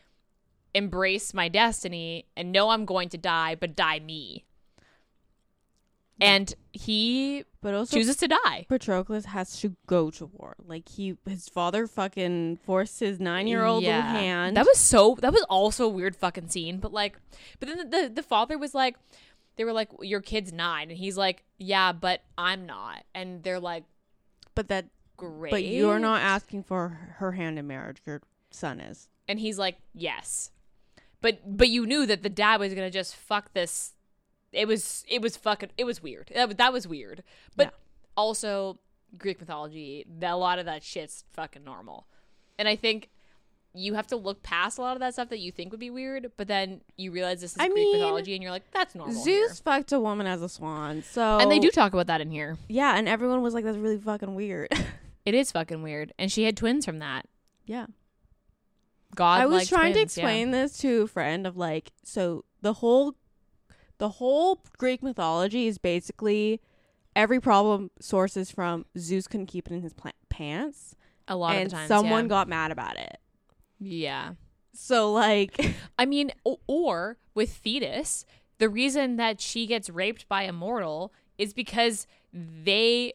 [0.75, 4.45] embrace my destiny and know I'm going to die, but die me?
[6.21, 8.67] And he but also chooses to die.
[8.69, 13.65] Patroclus has to go to war like he his father fucking forced his nine year
[13.65, 15.17] old hand That was so.
[15.21, 16.79] That was also a weird fucking scene.
[16.79, 17.19] But like,
[17.59, 18.97] but then the, the the father was like,
[19.57, 23.03] they were like, your kid's nine, and he's like, yeah, but I'm not.
[23.17, 23.83] And they're like,
[24.55, 25.51] but that great.
[25.51, 29.79] but you're not asking for her hand in marriage your son is And he's like,
[29.93, 30.52] yes,
[31.23, 33.95] but but you knew that the dad was gonna just fuck this.
[34.53, 36.31] It was it was fucking it was weird.
[36.35, 37.23] That was, that was weird.
[37.57, 37.71] But Yeah.
[38.17, 38.79] also
[39.17, 42.07] Greek mythology, that a lot of that shit's fucking normal.
[42.59, 43.09] And I think
[43.75, 45.89] you have to look past a lot of that stuff that you think would be
[45.91, 48.95] weird, but then you realize this is I Greek mean, mythology, and you're like, that's
[48.95, 49.15] normal.
[49.15, 49.49] Zeus here.
[49.65, 52.59] fucked a woman as a swan so and they do talk about that in here.
[52.69, 54.69] yeah and everyone was like that's really fucking weird
[55.25, 57.27] It is fucking weird, and she had twins from that.
[57.65, 57.87] yeah
[59.15, 60.23] God, I was trying to twins, yeah.
[60.23, 63.15] explain this to a friend of like so the whole
[63.99, 66.61] the whole Greek mythology is basically
[67.15, 70.97] every problem sources from Zeus couldn't keep it in his pla- pants
[71.29, 71.89] a lot and of times.
[71.89, 72.29] someone yeah.
[72.29, 73.19] got mad about it.
[73.79, 74.33] yeah.
[74.75, 78.25] So like I mean, o- or with Thetis,
[78.59, 83.13] the reason that she gets raped by a mortal is because they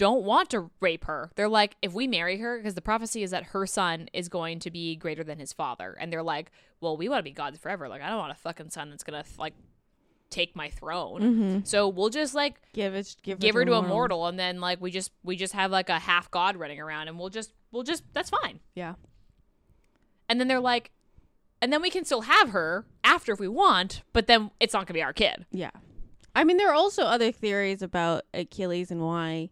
[0.00, 1.30] don't want to rape her.
[1.36, 4.58] They're like, if we marry her, because the prophecy is that her son is going
[4.60, 7.58] to be greater than his father, and they're like, well, we want to be gods
[7.58, 7.86] forever.
[7.86, 9.52] Like, I don't want a fucking son that's gonna like
[10.30, 11.20] take my throne.
[11.20, 11.58] Mm-hmm.
[11.64, 14.80] So we'll just like give it give, give her to a mortal, and then like
[14.80, 17.82] we just we just have like a half god running around, and we'll just we'll
[17.82, 18.58] just that's fine.
[18.74, 18.94] Yeah.
[20.30, 20.92] And then they're like,
[21.60, 24.86] and then we can still have her after if we want, but then it's not
[24.86, 25.44] gonna be our kid.
[25.52, 25.72] Yeah.
[26.34, 29.50] I mean, there are also other theories about Achilles and why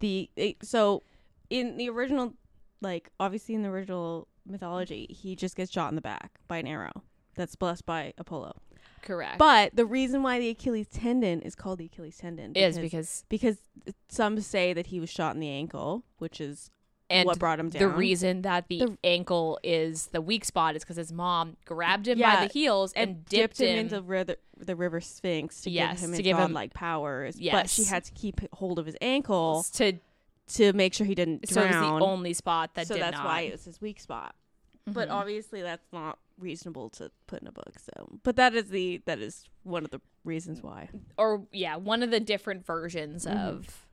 [0.00, 1.02] the it, so
[1.48, 2.34] in the original,
[2.80, 6.66] like obviously in the original mythology, he just gets shot in the back by an
[6.66, 7.02] arrow
[7.36, 8.60] that's blessed by Apollo.
[9.02, 9.38] Correct.
[9.38, 13.58] But the reason why the Achilles tendon is called the Achilles tendon is because because
[14.08, 16.70] some say that he was shot in the ankle, which is
[17.10, 17.80] and what brought him down.
[17.80, 22.08] the reason that the, The- ankle is the weak spot is because his mom grabbed
[22.08, 23.78] him by the heels and, dipped, him, him.
[23.86, 27.38] into river, the river Styx to Yes, give him to give him- godlike powers.
[27.40, 29.94] But she had to keep hold of his ankle to
[30.54, 32.00] to make sure he didn't so it was drown.
[32.00, 33.24] the only spot that so that's not.
[33.24, 34.34] why it was his weak spot.
[34.86, 35.12] But Mhm.
[35.12, 37.74] obviously, that's not reasonable to put in a book.
[37.78, 40.88] So, but that is the that is one of the reasons why.
[41.16, 43.36] or yeah, one of the different versions Mhm.
[43.48, 43.86] of.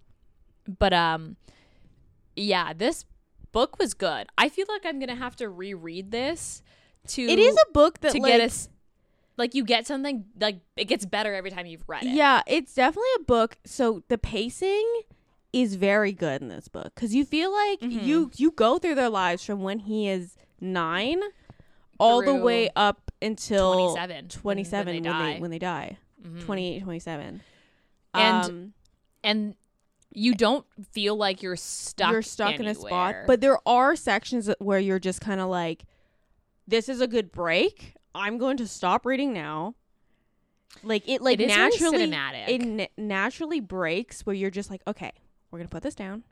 [0.79, 1.35] But um,
[2.37, 3.05] yeah, this
[3.51, 4.27] book was good.
[4.37, 6.61] I feel like I'm gonna have to reread this
[7.09, 7.21] to.
[7.21, 8.69] It is a book that to like, get us.
[9.37, 12.09] Like you get something like it gets better every time you've read it.
[12.09, 13.57] Yeah, it's definitely a book.
[13.65, 15.01] So the pacing
[15.53, 18.03] is very good in this book because you feel like Mhm.
[18.03, 21.21] you you go through their lives from when he is nine
[21.99, 24.27] all the way up until 27.
[24.29, 25.39] 27 when when they they die.
[25.39, 25.97] when they die.
[26.21, 26.45] Mhm.
[26.45, 27.41] 28 27
[28.13, 28.73] And um,
[29.23, 29.55] and
[30.13, 32.11] you don't feel like you're stuck.
[32.11, 35.83] you're stuck in a spot but there are sections where you're just kind of like
[36.67, 39.75] this is a good break i'm going to stop reading now
[40.83, 42.47] like it like It naturally cinematic.
[42.47, 45.11] it na- naturally breaks where you're just like okay
[45.51, 46.23] we're gonna put this down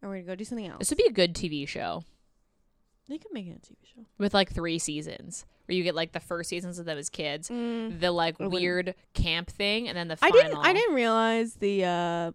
[0.00, 2.04] and we're gonna go do something else this would be a good TV show
[3.08, 6.12] they could make it a tv show with like three seasons where you get like
[6.12, 7.98] the first seasons of them as kids, Mm.
[8.00, 10.56] the like weird camp thing, and then the I didn't.
[10.56, 12.30] I didn't realize the uh,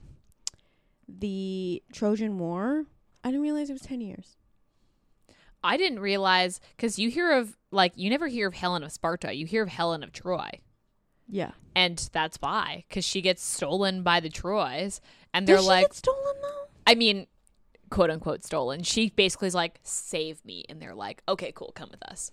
[1.19, 2.85] the Trojan War.
[3.23, 4.35] I didn't realize it was ten years.
[5.63, 9.33] I didn't realize because you hear of like you never hear of Helen of Sparta,
[9.33, 10.49] you hear of Helen of Troy,
[11.29, 11.51] Yeah.
[11.75, 15.01] and that's why because she gets stolen by the Troys,
[15.33, 16.67] and they're she like, stolen though?
[16.87, 17.27] I mean,
[17.91, 18.81] quote unquote stolen.
[18.81, 22.31] She basically is like, save me, and they're like, okay, cool, come with us.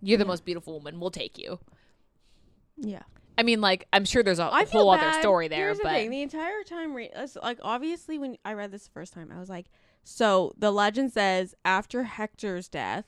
[0.00, 0.28] You're the Yeah.
[0.28, 1.00] most beautiful woman.
[1.00, 1.58] We'll take you.
[2.76, 3.02] Yeah.
[3.40, 5.94] I mean, like, I'm sure there's a I whole other story there, Here's but the
[5.94, 7.10] thing: the entire time, re-
[7.42, 9.70] like obviously, when I read this the first time, I was like,
[10.04, 13.06] so the legend says after Hector's death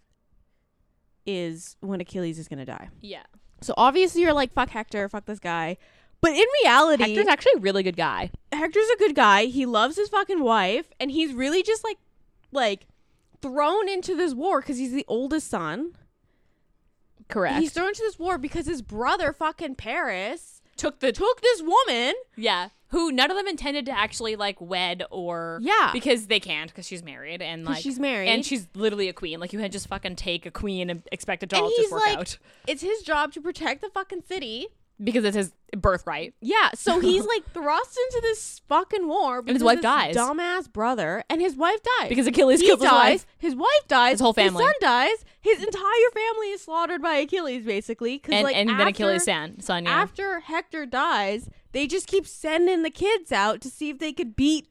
[1.27, 2.89] is when Achilles is gonna die.
[3.03, 3.25] yeah,
[3.61, 5.77] So obviously, you're like, fuck Hector, fuck this guy.
[6.23, 8.31] But in reality, Hector's actually a really good guy.
[8.53, 9.45] Hector's a good guy.
[9.45, 11.99] He loves his fucking wife, and he's really just like,
[12.53, 12.87] like,
[13.43, 15.93] thrown into this war because he's the oldest son.
[17.29, 17.59] Correct.
[17.61, 22.15] He's thrown into this war because his brother, fucking Paris, took the took this woman.
[22.37, 26.71] yeah, who none of them intended to actually like wed or Yeah, because they can't
[26.71, 29.41] because she's married and like she's married, and she's literally a queen.
[29.41, 31.79] Like you can't just fucking take a queen and expect it to And all he's
[31.79, 34.67] just work like- out it's his job to protect the fucking city.
[35.03, 36.35] because it's his birthright.
[36.41, 40.15] Yeah, so he's like thrust into this fucking war because his wife dies.
[40.17, 43.11] Dumbass brother, and his wife dies Because Achilles he kills his dies.
[43.11, 43.27] wife.
[43.39, 44.13] His wife dies.
[44.13, 44.63] His whole family.
[44.65, 45.25] His son dies.
[45.43, 48.19] His entire family is slaughtered by Achilles, basically.
[48.21, 49.91] Cause And, like and then Achilles' son, son, yeah.
[49.91, 54.37] After Hector dies, they just keep sending the kids out to see if they could
[54.37, 54.69] beat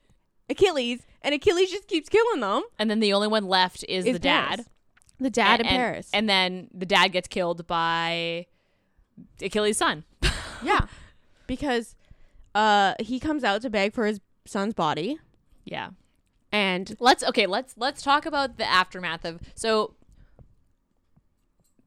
[0.49, 2.63] Achilles, and Achilles just keeps killing them.
[2.79, 4.65] and then the only one left is, Is the dad.
[5.19, 6.09] The dad and, in Paris.
[6.13, 8.47] And then the dad gets killed by
[9.41, 10.05] Achilles' son.
[10.63, 10.87] yeah,
[11.47, 11.95] because
[12.55, 15.19] uh, he comes out to beg for his son's body,
[15.65, 15.89] Yeah.
[16.51, 19.95] and Let's okay, let's let's talk about the aftermath of so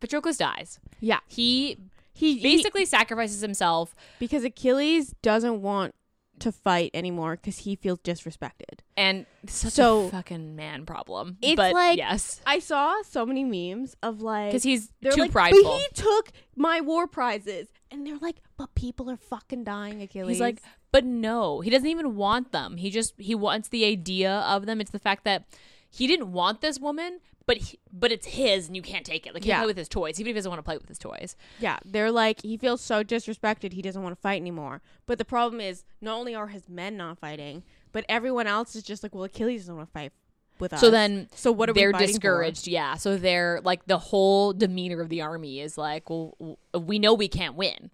[0.01, 0.79] Patroclus dies.
[1.01, 1.77] yeah, He
[2.13, 5.95] he he- basically sacrifices himself because Achilles doesn't want
[6.41, 8.81] to fight anymore because he feels disrespected.
[8.97, 11.39] and such So- a fucking man problem.
[11.41, 12.41] It's but like- yes.
[12.47, 15.63] I saw so many memes of like Because he's too like, prideful.
[15.63, 20.29] but he took my war prizes, and they're like, but people are fucking dying, Achilles.
[20.37, 20.61] He's like,
[20.93, 22.77] but no, he doesn't even want them.
[22.79, 24.81] He just he wants the idea of them.
[24.81, 25.45] It's the fact that
[25.91, 29.35] he didn't want this woman, but he, but it's his, and you can't take it.
[29.35, 29.59] Like he Yeah.
[29.59, 31.37] play with his toys, even if he doesn't want to play with his toys.
[31.61, 34.81] yeah, they're like, he feels so disrespected, he doesn't want to fight anymore.
[35.07, 38.83] But the problem is, not only are his men not fighting, but everyone else is
[38.83, 40.13] just like, well, Achilles doesn't want to fight
[40.59, 40.81] with us.
[40.81, 42.13] So then so what are we they're fighting for?
[42.13, 42.67] discouraged.
[42.67, 47.13] Yeah, so they're like the whole demeanor of the army is like, well, we know
[47.15, 47.91] we can't win.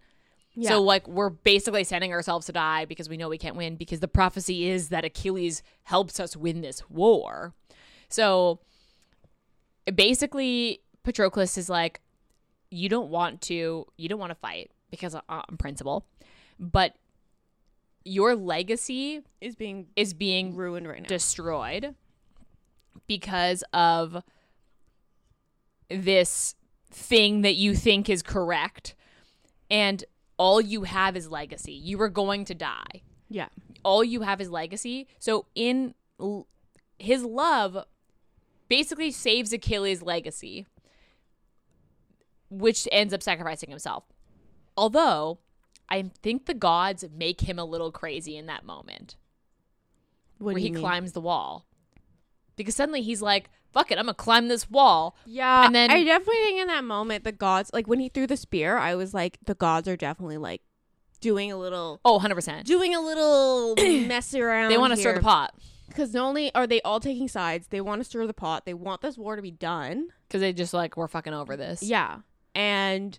[0.54, 0.70] Yeah.
[0.70, 4.00] So like we're basically sending ourselves to die because we know we can't win because
[4.00, 7.54] the prophecy is that Achilles helps us win this war.
[8.08, 8.60] So
[9.94, 12.00] basically Patroclus is like
[12.70, 16.06] you don't want to you don't want to fight because uh, on principle,
[16.58, 16.94] but
[18.04, 21.08] your legacy is being is being ruined right now.
[21.08, 21.94] destroyed
[23.06, 24.22] because of
[25.88, 26.54] this
[26.90, 28.94] thing that you think is correct
[29.70, 30.04] and
[30.38, 33.48] all you have is legacy you are going to die yeah.
[33.84, 36.46] all you have is legacy so in l-
[36.98, 37.84] his love
[38.70, 40.66] basically saves achilles legacy
[42.48, 44.04] which ends up sacrificing himself
[44.76, 45.38] although
[45.88, 49.16] i think the gods make him a little crazy in that moment
[50.38, 50.80] What where he mean?
[50.80, 51.66] climbs the wall.
[52.56, 55.16] Because suddenly he's like, fuck it, I'm gonna climb this wall.
[55.24, 58.26] Yeah, And then- I definitely think in that moment the gods, like when he threw
[58.26, 60.60] the spear, I was like, the gods are definitely like
[61.22, 62.64] doing a little, Oh, 100%.
[62.64, 63.74] doing a little
[64.06, 64.70] mess around.
[64.70, 65.54] They want to stir the pot
[65.90, 68.64] because not only are they all taking sides, they want to stir the pot.
[68.64, 70.08] They want this war to be done.
[70.28, 71.82] because they just like, we're fucking over this.
[71.82, 72.20] Yeah,
[72.54, 73.18] and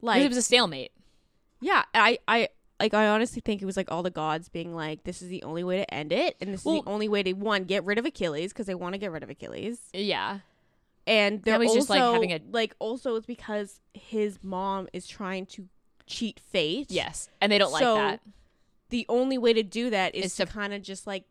[0.00, 0.92] like, it was a stalemate.
[1.60, 2.48] yeah, I, I.
[2.78, 5.42] Like I honestly think it was like all the gods being like, "This is the
[5.44, 7.84] only way to end it, and this Well- is the only way to one get
[7.86, 10.40] rid of Achilles because they want to get rid of Achilles." Yeah.
[11.06, 15.46] and they're also just, like, having a- like also it's because his mom is trying
[15.46, 15.68] to
[16.06, 16.90] cheat fate.
[16.90, 17.30] Yes.
[17.40, 18.20] And they don't like So, that.
[18.90, 21.24] The only way to do that is, Is to, to- kind of just like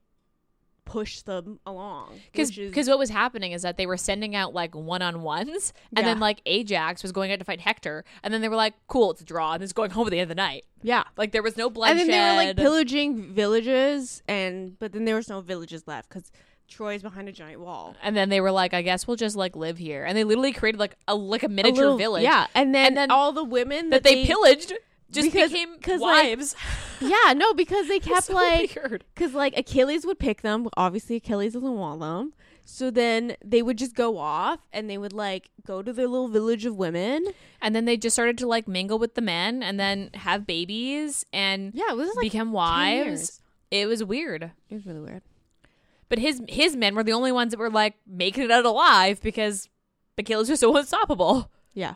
[0.85, 2.19] push them along.
[2.31, 5.73] Because is- what was happening is that they were sending out like one on ones,
[5.95, 8.73] and then like Ajax was going out to fight Hector, and then they were like,
[8.87, 10.65] cool, it's a draw, and it's going home at the end of the night.
[10.83, 11.03] yeah.
[11.17, 11.97] Like there was no bloodshed.
[12.01, 16.09] And then they were like pillaging villages, and but then there was no villages left
[16.09, 16.31] because
[16.67, 17.95] Troy's behind a giant wall.
[18.01, 20.51] and then they were like, I guess we'll just like live here, and they literally
[20.53, 22.23] created like a like a A miniature little- village.
[22.23, 22.47] yeah.
[22.55, 24.73] And then, And then all the women That that, they, pillaged.
[25.11, 26.55] Just Because- became 'cause, like, wives.
[27.01, 28.77] Yeah, no, because they kept So like
[29.13, 30.67] because like Achilles would pick them.
[30.77, 32.33] Obviously, Achilles doesn't want them.
[32.67, 36.29] So then they would just go off and they would like go to their little
[36.29, 37.25] village of women.
[37.61, 41.25] And then they just started to like mingle with the men and then have babies
[41.33, 43.41] and Yeah, it was like become 10 wives.
[43.71, 44.51] It was weird.
[44.69, 45.21] It was really weird.
[46.09, 49.21] But his his men were the only ones that were like making it out alive
[49.21, 49.69] because
[50.17, 51.51] Achilles was so unstoppable.
[51.73, 51.95] Yeah,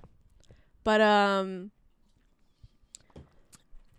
[0.83, 1.71] but um,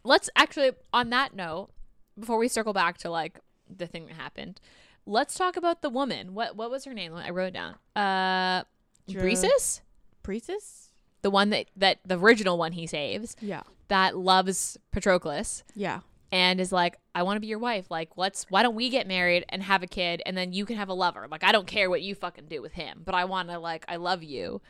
[0.04, 1.70] Let's actually on that note,
[2.18, 3.38] before we circle back to like
[3.68, 4.60] the thing that happened,
[5.06, 6.34] let's talk about the woman.
[6.34, 7.14] What what was her name?
[7.14, 7.74] I wrote it down.
[7.94, 8.64] Uh
[9.08, 9.80] Briseis?
[10.22, 10.90] Priestess.
[11.22, 16.00] The one that that the original one he saves Yeah, that loves Patroclus yeah,
[16.32, 17.90] and is like, I want to be your wife.
[17.90, 20.76] Like, let's why don't we get married and have a kid and then you can
[20.76, 21.26] have a lover.
[21.30, 23.84] Like, I don't care what you fucking do with him, but I want to like
[23.88, 24.62] I love you.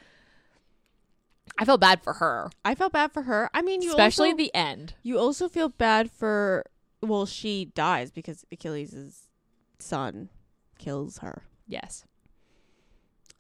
[1.58, 3.50] I felt bad for her, I felt bad for her.
[3.52, 4.94] I mean, you especially also, the end.
[5.02, 6.64] you also feel bad for.
[7.02, 9.28] Well, she dies because Achilles'
[9.78, 10.28] son
[10.78, 11.44] kills her.
[11.66, 12.04] Yes.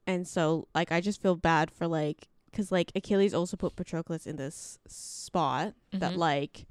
[0.06, 4.26] and so like i just feel bad for like because like achilles also put patroclus
[4.26, 6.16] in this spot that Mhm.
[6.16, 6.66] like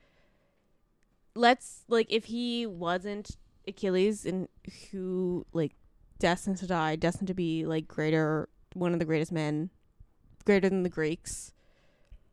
[1.35, 3.37] let's like if he wasn't
[3.67, 4.47] achilles and
[4.91, 5.73] who like
[6.17, 9.69] destined to die destined to be like greater one of the greatest men
[10.49, 11.53] greater than the greeks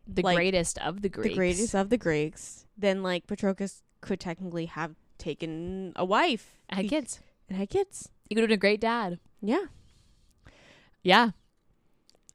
[0.07, 1.29] The Like, greatest of the Greeks.
[1.31, 6.77] the greatest of the greeks then like patroclus could technically have taken a wife I
[6.77, 7.21] had kids.
[7.49, 9.19] and had kids He could have been a great dad.
[9.43, 9.67] yeah
[11.03, 11.31] Yeah.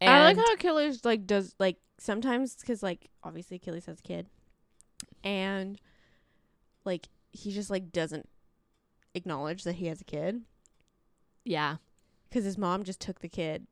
[0.01, 4.25] I like how Achilles like does like sometimes because like obviously Achilles has a kid,
[5.23, 5.79] and
[6.85, 8.27] like he just like doesn't
[9.13, 10.41] acknowledge that he has a kid
[11.45, 11.75] yeah.
[12.29, 13.67] because his mom just took the kid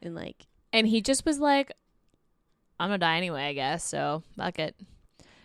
[0.00, 0.46] and like
[0.76, 1.72] And he just was like,
[2.78, 3.82] I'm gonna die anyway, I guess.
[3.84, 4.74] So fuck it.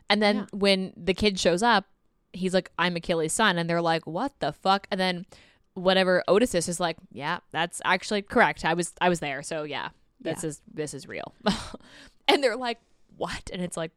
[0.09, 0.45] And then Yeah.
[0.51, 1.85] when the kid shows up,
[2.33, 4.87] he's like, I'm Achilles' son, and they're like, What the fuck?
[4.91, 5.25] And then
[5.73, 8.65] whatever Odysseus is is like, Yeah, that's actually correct.
[8.65, 10.49] I was I was there, so yeah, this Yeah.
[10.49, 11.33] is this is real.
[12.27, 12.79] and they're like,
[13.15, 13.49] What?
[13.53, 13.91] And it's like,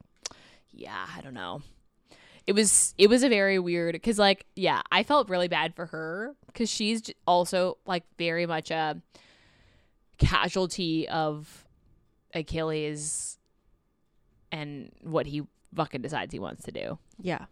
[0.70, 1.62] Yeah, I don't know.
[2.47, 5.87] It was it was a very weird because like yeah, I felt really bad for
[5.87, 9.01] her because she's also like very much a
[10.19, 11.65] casualty of
[12.35, 13.39] Achilles
[14.53, 15.43] and what he
[15.75, 16.99] fucking decides he wants to do.
[17.21, 17.47] yeah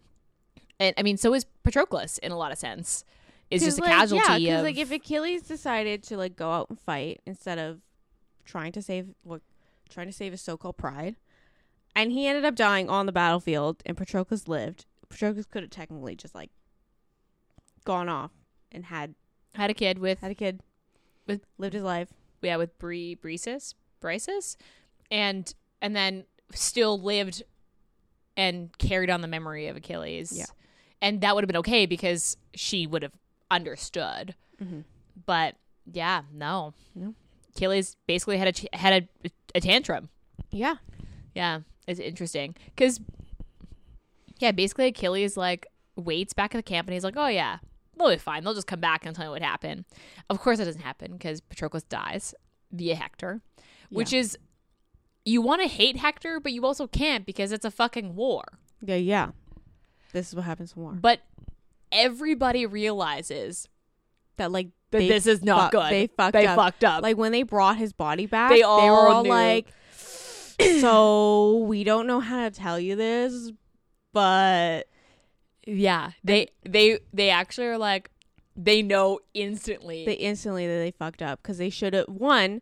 [0.79, 3.03] And I mean, so is Patroclus in a lot of sense.
[3.51, 6.69] Is just a like, casualty Yeah, of like if Achilles decided to like go out
[6.69, 7.81] and fight instead of
[8.45, 9.41] trying to save what
[9.89, 11.15] trying to save his so-called pride,
[11.95, 14.85] and he ended up dying on the battlefield, and Patroclus lived.
[15.09, 16.49] Patroclus could have technically just like
[17.85, 18.31] gone off
[18.71, 19.13] and had
[19.53, 20.61] had a kid with had a kid,
[21.27, 22.09] With- lived his life.
[22.43, 24.55] Yeah with Bre Briseis Briseis,
[25.09, 27.43] and and then still lived
[28.37, 30.31] and carried on the memory of Achilles.
[30.35, 30.45] Yeah.
[31.01, 33.13] and that would have been okay because she would have
[33.51, 34.35] understood.
[34.61, 34.81] Mm-hmm.
[35.25, 35.55] But
[35.91, 37.13] yeah, no, No.
[37.55, 40.09] Achilles basically had a had a, a tantrum.
[40.51, 40.75] Yeah,
[41.35, 42.99] Yeah, it's interesting because
[44.39, 47.57] yeah, basically Achilles like waits back at the camp and he's like, "Oh yeah,
[48.03, 48.43] they'll be fine.
[48.43, 49.85] They'll just come back and tell me what happened."
[50.29, 52.33] Of course, that doesn't happen because Patroclus dies
[52.71, 53.41] via Hector,
[53.89, 54.37] which is
[55.25, 58.43] you want to hate Hector, but you also can't because it's a fucking war.
[58.81, 59.29] yeah, yeah.
[60.11, 60.91] This is what happens in war.
[60.93, 61.21] But
[61.91, 63.67] everybody realizes
[64.37, 65.91] That like that this is not fu- good.
[65.91, 66.55] They fucked they up.
[66.55, 67.01] fucked up.
[67.03, 69.29] Like when they brought his body back, They they, all were all knew.
[69.29, 69.67] like,
[70.81, 73.51] "So we don't know how to tell you this,
[74.11, 74.87] but
[75.65, 78.09] yeah, they they they actually are like
[78.55, 80.05] they know instantly.
[80.05, 82.61] they instantly that they fucked up because they should have one."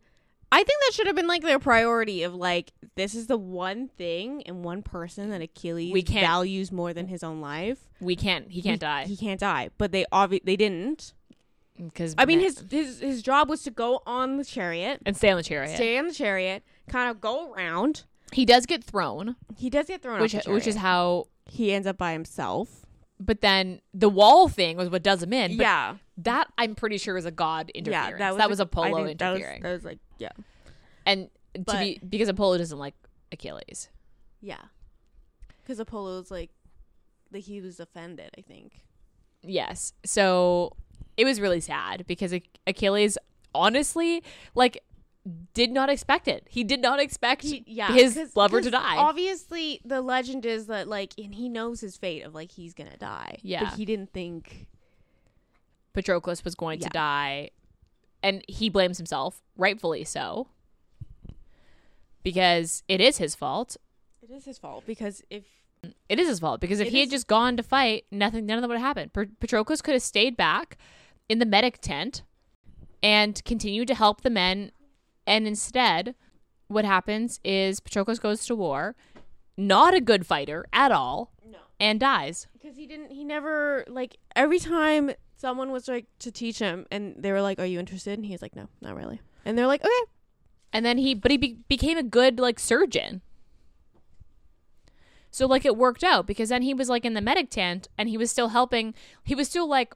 [0.54, 3.88] I think that should have been like their priority of like this is the one
[3.88, 7.88] thing and one person that Achilles We can't- values more than his own life.
[8.02, 8.52] we can't.
[8.52, 11.14] He can't die He can't die, but they obvi- they didn't.
[11.78, 15.30] because I mean, his his his job was to go on the chariot, and stay
[15.30, 15.74] on the chariot.
[15.76, 18.04] stay on the chariot, kind of go around.
[18.34, 21.28] He does get thrown, He does get thrown which which is how.
[21.45, 22.80] he ends up by himself.
[23.24, 25.57] But then the wall thing was what does him in.
[25.57, 28.11] But yeah, that I'm pretty sure was a god interference.
[28.11, 30.30] yeah, that was, a- I Apollo think that was- interfering, That was, like yeah,
[31.05, 31.30] and
[31.67, 32.95] to be because Apollo doesn't like
[33.32, 33.89] Achilles.
[34.41, 34.61] yeah,
[35.61, 36.49] because Apollo's like,
[37.32, 38.32] like he was offended.
[38.38, 38.82] I think.
[39.43, 40.76] Yes, so
[41.17, 42.34] it was really sad because
[42.65, 43.17] Achilles,
[43.53, 44.24] honestly,
[44.55, 44.80] like
[45.53, 46.47] did not expect it.
[46.49, 48.97] He did not expect yeah, his 'cause- lover to die.
[48.97, 52.97] Obviously, the legend is that like, and he knows his fate of like he's gonna
[52.97, 53.38] die.
[53.43, 53.65] Yeah.
[53.65, 54.67] but he didn't think.
[55.93, 56.88] Patroclus was going Yeah.
[56.88, 57.49] to die,
[58.24, 60.47] and he blames himself, rightfully so,
[62.24, 63.78] because it is his fault.
[64.22, 65.43] It is his fault because if
[66.07, 68.57] It is his fault because if he is- had just gone to fight, nothing, none
[68.57, 69.13] of that would have happened.
[69.39, 70.78] Patroclus could have stayed back
[71.28, 72.22] in the medic tent
[73.01, 74.72] and continued to help the men.
[75.32, 76.13] And instead,
[76.67, 78.95] what happens is Patroclus goes to war,
[79.55, 81.59] not a good fighter at all, No.
[81.79, 82.47] and dies.
[82.51, 83.11] Because he didn't.
[83.11, 87.59] He never like every time someone was like to teach him, and they were like,
[87.59, 90.11] "Are you interested?" And he's like, "No, not really." And they're like, "Okay."
[90.73, 93.21] And then he, but he be- became a good like surgeon.
[95.34, 98.09] So like it worked out because then he was like in the medic tent and
[98.09, 98.93] he was still helping.
[99.23, 99.95] He was still like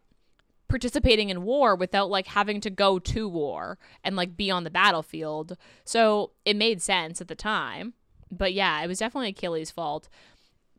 [0.68, 4.70] participating in war without like having to go to war and like be on the
[4.70, 5.58] battlefield.
[5.84, 7.94] So it made sense at the time.
[8.32, 10.10] But yeah, it was definitely Achilles' fault.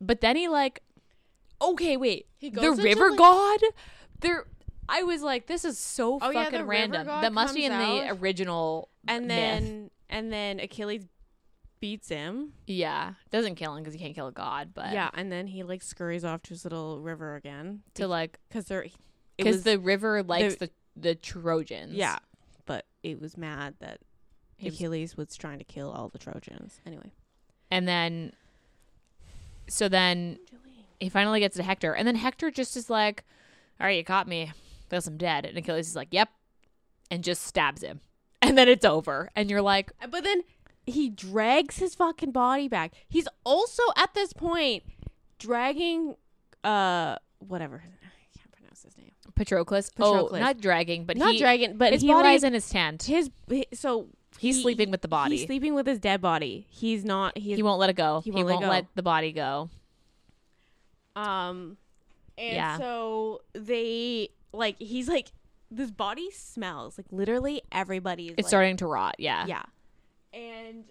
[0.00, 0.82] But then he like,
[1.62, 3.60] okay, wait, He the river like- god.
[4.20, 4.44] There,
[4.88, 7.06] I was like, this is so Oh, fucking river random.
[7.06, 8.88] That must be in the original.
[9.08, 9.36] And myth.
[9.36, 11.04] then and then Achilles
[11.80, 12.52] beats him.
[12.66, 15.62] Yeah, doesn't kill him because he can't kill a god, but yeah, and then he
[15.62, 18.86] like scurries off to his little river again to like because they're
[19.36, 21.92] because the river likes the, the Trojans.
[21.94, 22.18] yeah,
[22.64, 23.98] but it was mad that
[24.62, 26.80] was- Achilles was trying to kill all the Trojans.
[26.86, 27.12] Anyway,
[27.70, 28.32] and then
[29.68, 30.38] so then
[31.00, 33.24] he finally gets to Hector, and then Hector just is like,
[33.80, 34.52] "All right, you caught me.
[34.90, 36.28] Guess I'm dead." And Achilles is like, "Yep,"
[37.10, 38.00] and just stabs him,
[38.42, 40.42] and then it's over, and you're like, but then
[40.86, 42.92] he drags his fucking body back.
[43.08, 44.84] He's also at this point
[45.38, 46.14] dragging
[46.64, 49.10] uh whatever I can't pronounce his name.
[49.36, 49.90] Patroclus.
[50.00, 52.68] Oh, not dragging, but Not he, dragging, but his he body like is in his
[52.68, 53.02] tent.
[53.04, 53.30] his
[53.74, 54.08] so
[54.38, 55.36] He's he- sleeping with the body.
[55.36, 56.66] He's sleeping with his dead body.
[56.70, 57.36] He's not.
[57.38, 58.20] He's he won't let it go.
[58.24, 59.70] he He won't won't, let let, the body go.
[61.14, 61.76] Um,
[62.36, 62.78] and Yeah.
[62.78, 65.28] so they like he's like
[65.70, 69.16] this body smells like literally everybody is It's like, starting to rot.
[69.18, 69.46] Yeah.
[69.46, 69.62] yeah,
[70.32, 70.84] and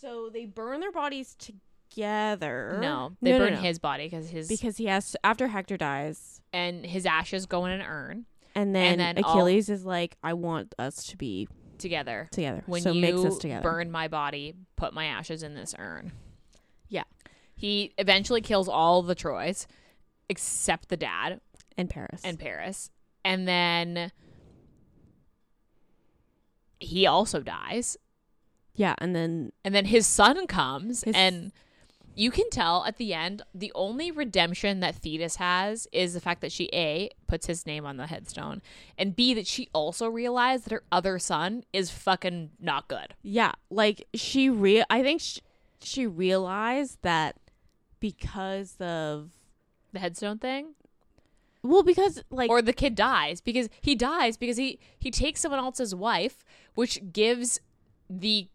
[0.00, 1.60] so they burn their bodies together.
[2.80, 3.60] No, they no, burn no.
[3.60, 7.72] his body because his because he has after Hector dies, and his ashes go in
[7.72, 12.28] an urn and then, then all- Achilles is like, I want us to be together.
[12.32, 12.62] together.
[12.66, 13.62] When so you makes us together.
[13.62, 16.12] burn my body, put my ashes in this urn.
[16.88, 17.04] Yeah.
[17.54, 19.66] He eventually kills all the Troys
[20.28, 21.40] except the dad
[21.76, 22.20] in Paris.
[22.24, 22.90] and Paris.
[23.24, 24.10] And then
[26.80, 27.96] he also dies.
[28.74, 31.52] yeah, and then And then his son comes His- and
[32.18, 36.40] you can tell at the end the only redemption that Thetis has is the fact
[36.40, 38.60] that she A puts his name on the headstone
[38.98, 43.14] and B that she also realized that her other son is fucking not good.
[43.22, 45.38] Yeah, like she real I think sh-
[45.80, 47.36] she realized that
[48.00, 49.30] because of
[49.92, 50.74] The headstone thing
[51.62, 55.60] well because like or the kid dies because he dies because he he takes someone
[55.60, 56.44] else's wife
[56.74, 57.60] which gives
[58.10, 58.48] the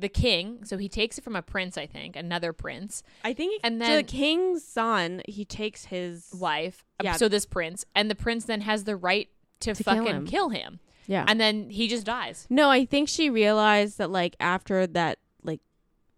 [0.00, 3.60] the king so he takes it from a prince I think another prince I think
[3.62, 7.12] and then- the king's son he takes his wife um, Yeah.
[7.12, 9.28] so this prince and the prince then has the right
[9.60, 10.26] to, To kill fucking him.
[10.26, 11.24] kill him yeah.
[11.28, 15.60] and then he just dies no, I think she realized that like after that like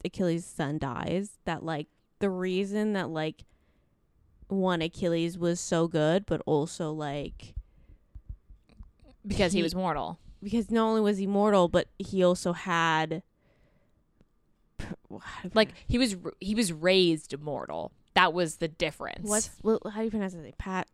[0.05, 1.89] Achilles' son dies that like
[2.21, 3.45] the reason that like
[4.49, 7.55] one Achilles was so good but also like
[9.27, 13.23] because he, He- was mortal because not only was he mortal but he also had
[15.55, 20.05] like he was he was raised mortal that was the difference What's what, how do
[20.05, 20.53] you pronounce his name?
[20.59, 20.87] Pat.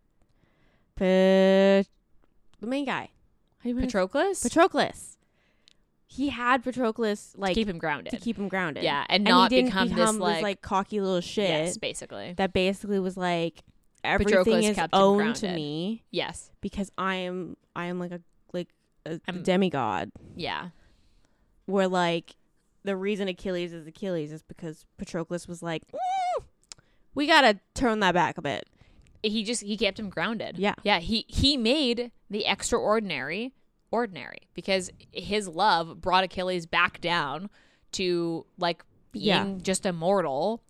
[0.96, 1.86] Pat.
[2.60, 3.10] The main guy.
[3.64, 5.16] How Patroclus Patroclus.
[6.06, 8.82] He had Patroclus like keep him grounded to keep him grounded.
[8.82, 11.48] yeah and, and not he didn't become, become this like, this like cocky little shit
[11.48, 13.62] yes basically that basically was like
[14.04, 18.20] everything Patroclus is kept owned to me yes because I am I am like a
[18.52, 18.68] like
[19.06, 20.10] a I'm- demigod.
[20.36, 20.68] yeah
[21.66, 22.34] Where like
[22.88, 26.44] the reason Achilles is Achilles is because Patroclus was like, "Mm,
[27.14, 28.66] we gotta turn that back a bit.
[29.22, 30.74] he just he kept him grounded Yeah.
[30.84, 33.52] yeah he he made the extraordinary
[33.90, 37.50] ordinary because his love brought achilles back down
[37.92, 38.82] to like
[39.12, 39.54] being Yeah.
[39.60, 40.62] just mortal,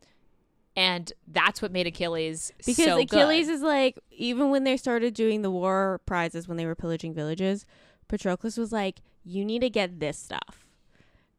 [0.74, 3.54] and that's what made achilles because so Achilles good.
[3.54, 7.66] is like even when they started doing the war prizes when they were pillaging villages,
[8.08, 10.64] Patroclus was like, "You need to get this stuff,"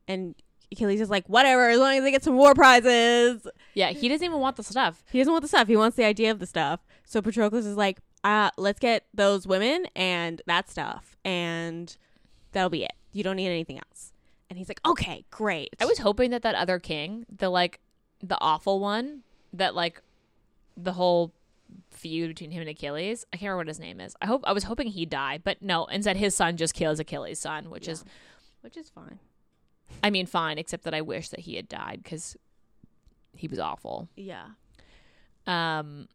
[0.08, 0.36] and
[0.72, 4.26] Achilles is like, "Whatever, as long as they get some war prizes." yeah he doesn't
[4.26, 6.46] even want the stuff He doesn't want the stuff; he wants the idea of the
[6.46, 6.82] stuff.
[7.06, 11.96] So Patroclus is like, "Uh, let's get those women and that stuff, and
[12.52, 12.94] that'll be it.
[13.12, 14.14] You don't need anything else."
[14.50, 17.80] And he's like, "Okay, great." i was hoping that that other king the like
[18.22, 20.02] the awful one that like
[20.78, 21.34] the whole
[21.92, 24.52] feud between him and achilles i can't remember what his name is i hope i
[24.52, 28.04] was hoping he'd die but no instead his son just kills achilles son which is
[28.62, 29.20] which is fine.
[30.04, 32.38] I mean, fine, except that I wish that he had died because
[33.36, 34.10] he was awful.
[34.16, 34.46] Yeah.
[35.48, 36.08] Um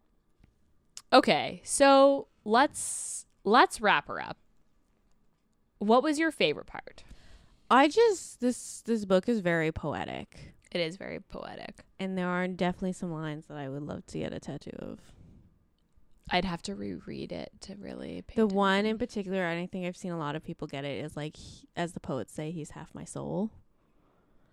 [1.12, 4.37] Okay, so let's let's wrap her up.
[5.79, 7.05] What was your favorite part?
[7.70, 11.85] I just this this book is very poetic, It is very poetic.
[11.99, 14.99] and there are definitely some lines that I would love to get a tattoo of.
[16.31, 20.11] I'd have to reread it to really The one in particular, I think I've seen
[20.12, 21.05] a lot of people get it.
[21.05, 23.51] Is like, he- as the poets say, he's half my soul.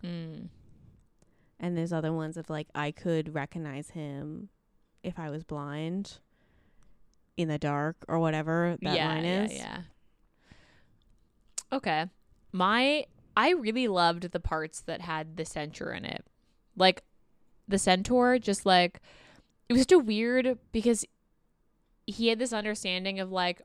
[0.04, 0.48] Mm.
[1.60, 4.50] And there's other ones of like, I could recognize him
[5.04, 6.20] if I was blind
[7.38, 9.54] in the dark or whatever that yeah, line is.
[9.54, 9.82] yeah.
[11.72, 12.08] Okay.
[12.52, 16.26] My I really loved the parts that had the centaur in it.
[16.76, 17.04] Like
[17.68, 19.00] the centaur just like
[19.70, 21.06] it was just weird because
[22.06, 23.62] he had this understanding of like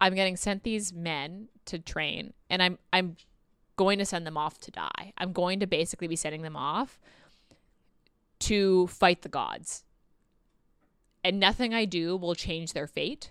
[0.00, 3.16] I'm getting sent these men to train and I'm I'm
[3.76, 5.12] going to send them off to die.
[5.18, 6.98] I'm going to basically be sending them off
[8.40, 9.84] to fight the gods.
[11.24, 13.30] And nothing I do will change their fate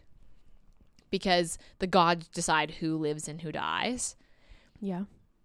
[1.12, 4.16] because the gods decide who lives and who dies
[4.82, 5.04] Yeah.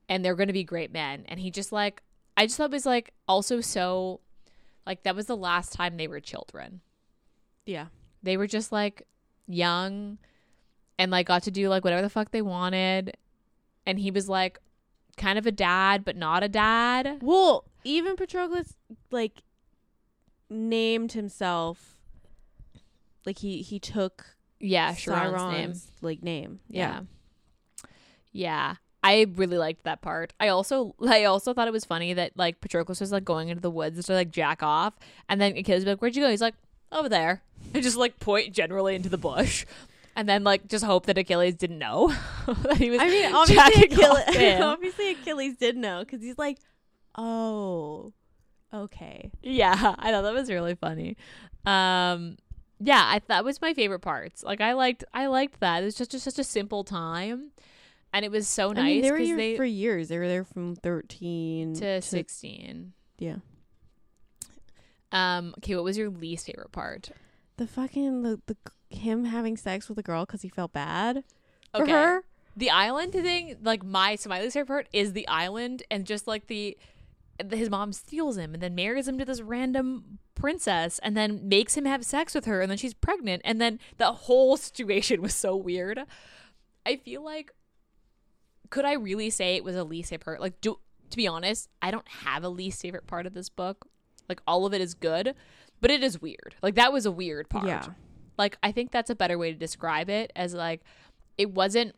[0.09, 2.03] and they're going to be great men and he just like
[2.37, 4.21] i just thought it was like also so
[4.87, 6.81] like that was the last time they were children
[7.67, 7.87] Yeah.
[8.23, 9.07] they were just like
[9.47, 10.19] young
[10.99, 13.17] and like got to do like whatever the fuck they wanted
[13.87, 14.59] and he was like
[15.17, 18.75] kind of a dad but not a dad Well, even Patroclus
[19.11, 19.43] like
[20.49, 21.97] named himself
[23.25, 26.61] like he he took yeah Chiron's name like name.
[26.69, 27.01] yeah
[28.33, 30.35] yeah I really liked that part.
[30.39, 33.63] I also I also thought it was funny that like Patroclus was like going into
[33.63, 34.95] the woods to like jack off
[35.29, 36.29] and then Achilles was like, Where'd you go?
[36.31, 36.55] He's like,
[36.93, 37.43] Over there.
[37.75, 39.65] And just like point generally into the bush.
[40.17, 42.09] And then like just hope that Achilles didn't know
[42.47, 46.59] that he was I mean, obviously Achilles, obviously Achilles did know because he's like,
[47.17, 48.13] oh,
[48.75, 49.31] okay.
[49.43, 51.17] Yeah, I thought that was really funny.
[51.65, 52.37] Um
[52.83, 54.43] yeah, I that was my favorite parts.
[54.43, 55.83] Like I liked I liked that.
[55.83, 57.51] It was just, just such a simple time.
[58.13, 60.09] And it was so I nice mean, they were here they for years.
[60.09, 62.93] They were there from thirteen to 16.
[63.19, 63.37] Yeah,
[65.13, 65.55] Um.
[65.59, 65.75] Okay.
[65.77, 67.11] What was your least favorite part?
[67.59, 68.57] the fucking the, the
[68.91, 71.25] him having sex with a girl because he felt bad
[71.75, 71.93] for Okay.
[71.93, 72.25] her.
[72.57, 76.27] The island thing, like my so my least favorite part is the island and just
[76.27, 76.77] like the
[77.51, 81.75] his mom steals him and then marries him to this random princess and then makes
[81.77, 85.35] him have sex with her and then she's pregnant and then the whole situation was
[85.35, 86.01] so weird.
[86.85, 87.53] I feel like
[88.69, 90.41] could I really say it was a least favorite part?
[90.41, 90.79] Like do
[91.11, 93.87] to be honest, I don't have a least favorite part of this book.
[94.29, 95.35] Like all of it is good,
[95.81, 96.55] but it is weird.
[96.63, 97.67] Like that was a weird part.
[97.67, 97.87] Yeah,
[98.41, 100.81] like I think that's a better way to describe it as like
[101.39, 101.95] it wasn't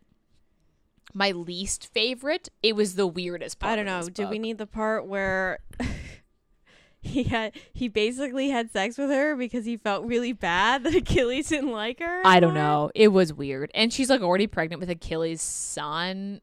[1.15, 2.49] my least favorite.
[2.63, 3.73] It was the weirdest part.
[3.73, 4.09] I don't know.
[4.09, 5.61] Did we need the part where
[7.01, 11.49] he had he basically had sex with her because he felt really bad that Achilles
[11.49, 12.23] didn't like her?
[12.27, 12.91] I don't know.
[12.95, 13.71] It was weird.
[13.75, 16.41] And she's like already pregnant with Achilles' son.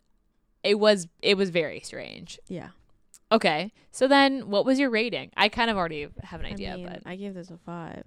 [0.63, 2.39] It was it was very strange.
[2.47, 2.69] Yeah,
[3.31, 3.71] Okay.
[3.91, 5.31] So then what was your rating?
[5.37, 8.03] I kind of already have an idea, I mean, but I gave this a five.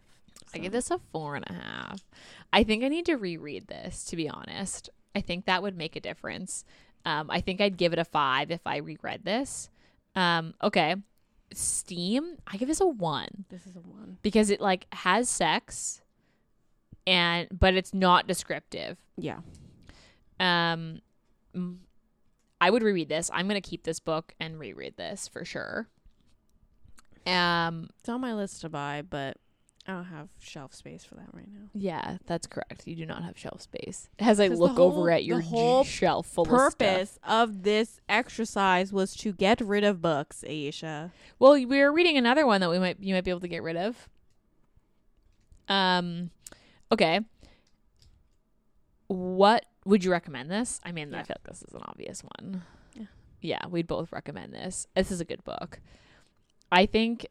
[0.55, 2.01] I give this a four and a half.
[2.53, 4.91] I think I need to reread this, to be honest.
[5.15, 6.65] I think that would make a difference.
[7.05, 9.71] Um, I think I'd give it a five if I reread this.
[10.15, 10.97] Um, okay.
[11.55, 14.17] Steam, I give this a one This is a one.
[14.23, 16.01] because it like has sex
[17.07, 18.97] and but it's not descriptive.
[19.19, 19.41] Yeah.
[20.41, 21.03] Um
[22.59, 23.31] I would reread this.
[23.35, 25.89] I'm gonna keep this book and reread this for sure.
[27.27, 29.37] Um It's on my list to buy, but
[29.87, 31.69] I don't have shelf space for that right now.
[31.75, 32.87] Yeah, that's correct.
[32.87, 34.09] You do not have shelf space.
[34.21, 36.79] As I look whole- over at your whole shelf full of stuff.
[36.79, 41.13] Purpose of this exercise was to get rid of books, Ayesha.
[41.41, 43.63] Well, we were reading another one that we might you might be able to get
[43.65, 44.09] rid of.
[45.69, 46.31] Um,
[46.93, 47.21] okay.
[49.09, 50.81] What would you recommend this?
[50.85, 52.63] I mean, I feel like this is an obvious one.
[52.95, 53.07] Yeah.
[53.41, 54.87] Yeah, we'd both recommend this.
[54.95, 55.81] This is a good book.
[56.71, 57.27] I think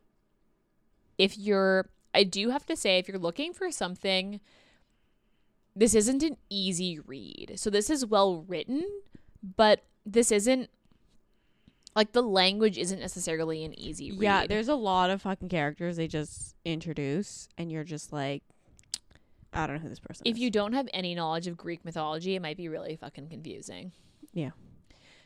[1.18, 4.40] if you're I do have to say if you're looking for something
[5.76, 7.54] this isn't an easy read.
[7.56, 8.84] So this is well written,
[9.56, 10.70] but this isn't
[11.96, 14.22] like the language isn't necessarily an easy read.
[14.22, 18.44] Yeah, there's a lot of fucking characters they just introduce, and you're just like,
[19.54, 20.42] I don't know who this person if is.
[20.42, 23.92] you don't have any knowledge of Greek mythology, it might be really fucking confusing.
[24.34, 24.52] Yeah.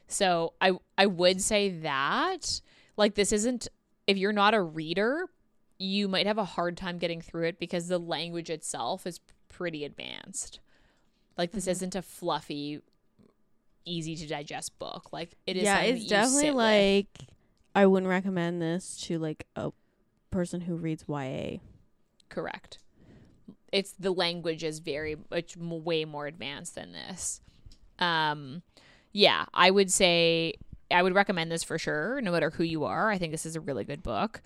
[0.08, 2.62] So I I would say that
[2.98, 3.68] like this isn't
[4.08, 5.26] if you're not a reader,
[5.78, 9.20] you might have a hard time getting through it because the language itself is
[9.50, 10.60] pretty advanced.
[11.38, 11.72] Like this Mhm.
[11.72, 12.82] isn't a fluffy,
[13.86, 15.12] easy to digest book.
[15.12, 15.64] Like it is.
[15.64, 16.64] yeah, it's definitely sit with.
[16.64, 17.08] like
[17.76, 19.72] I wouldn't recommend this to like a
[20.32, 21.60] person who reads YA.
[22.30, 22.80] Correct.
[23.72, 27.42] It's the language is very much m- way more advanced than this.
[28.00, 28.64] Um,
[29.12, 30.54] yeah, I would say
[30.90, 33.10] I would recommend this for sure, no matter who you are.
[33.10, 34.42] I think this is a really good book.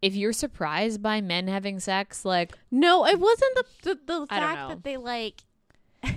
[0.00, 4.68] If you're surprised by men having sex, like No, it wasn't the the, the fact
[4.68, 5.42] that they like.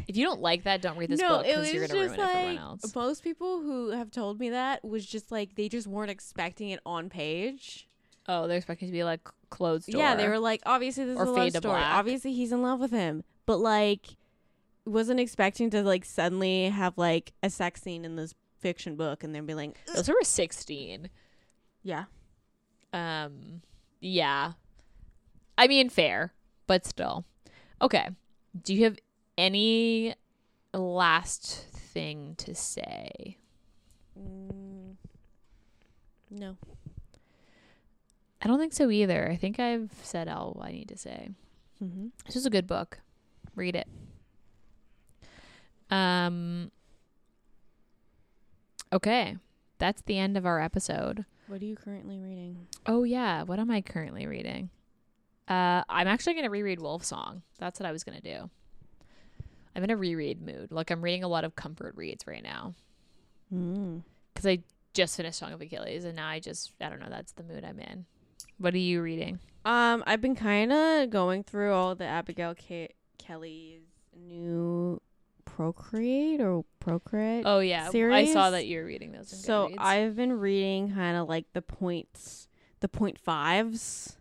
[0.08, 2.14] if you don't like that, don't read this no, book because you're just gonna ruin
[2.14, 2.96] it for like everyone else.
[2.96, 6.80] most people who have told me that was just like they just weren't expecting it
[6.86, 7.88] on page.
[8.28, 10.00] Oh, they're expecting to be like closed door.
[10.00, 11.62] Yeah, they were like, obviously this Or is a love story.
[11.80, 11.96] black.
[11.96, 14.16] Obviously he's in love with him, but like,
[14.86, 19.34] wasn't expecting to like suddenly have like a sex scene in this fiction book and
[19.34, 21.10] then be like, Those were sixteen.
[21.82, 22.04] yeah,
[22.94, 23.64] Um,
[24.02, 24.54] yeah.
[25.58, 26.34] I mean, fair,
[26.68, 27.24] but still.
[27.82, 28.10] Okay.
[28.62, 28.97] Do you have
[29.38, 30.16] any
[30.74, 33.38] last thing to say?
[34.18, 34.95] mm,
[36.30, 36.58] no.
[38.41, 39.30] I don't think so either.
[39.30, 41.30] I think I've said all I need to say.
[41.84, 42.08] Mm-hmm.
[42.26, 42.99] This is a good book.
[43.56, 43.88] Read it.
[45.89, 46.72] Um.
[48.93, 49.38] Okay,
[49.78, 51.26] that's the end of our episode.
[51.52, 52.66] What are you currently reading?
[52.86, 54.70] Oh yeah, what am I currently reading?
[55.49, 57.41] Uh, I'm actually gonna reread Wolf Song.
[57.60, 58.49] That's what I was gonna do.
[59.76, 60.72] I'm in a reread mood.
[60.72, 62.74] Like I'm reading a lot of comfort reads right now
[63.54, 64.02] Mm.
[64.34, 64.60] because I
[64.93, 67.10] just finished Song of Achilles, and now I just I don't know.
[67.10, 68.06] That's the mood I'm in.
[68.58, 69.39] What are you reading?
[69.66, 73.82] Um, I've been kind of going through all the Abigail Ke- Kelly's
[74.16, 75.02] new
[75.56, 77.43] Procreate or Procreate.
[77.45, 79.32] Oh yeah, I saw that you're reading those.
[79.32, 79.76] in so Goodreads.
[79.80, 82.47] I've been reading kind of like the points,
[82.80, 84.18] the point fives,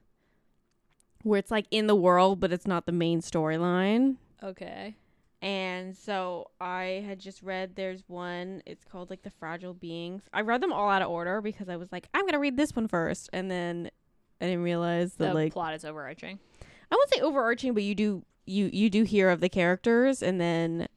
[1.23, 4.17] where it's like in the world, but it's not the main storyline.
[4.43, 4.97] okay.
[5.43, 10.25] And so I had just read there's one, it's called like The Fragile Beings.
[10.35, 12.59] I read them all out of order because I was like, I'm going to read
[12.59, 13.31] this one first.
[13.33, 13.91] And then
[14.43, 16.39] I didn't realize that The like plot is overarching.
[16.93, 20.39] I won't say overarching, but you do you you do hear of the characters and
[20.39, 20.89] then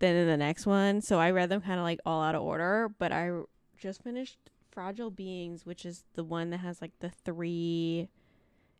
[0.00, 1.00] then in the next one.
[1.00, 3.30] So I read them kind of like all out of order, but I
[3.78, 4.38] just finished
[4.70, 8.08] Fragile Beings, which is the one that has like the three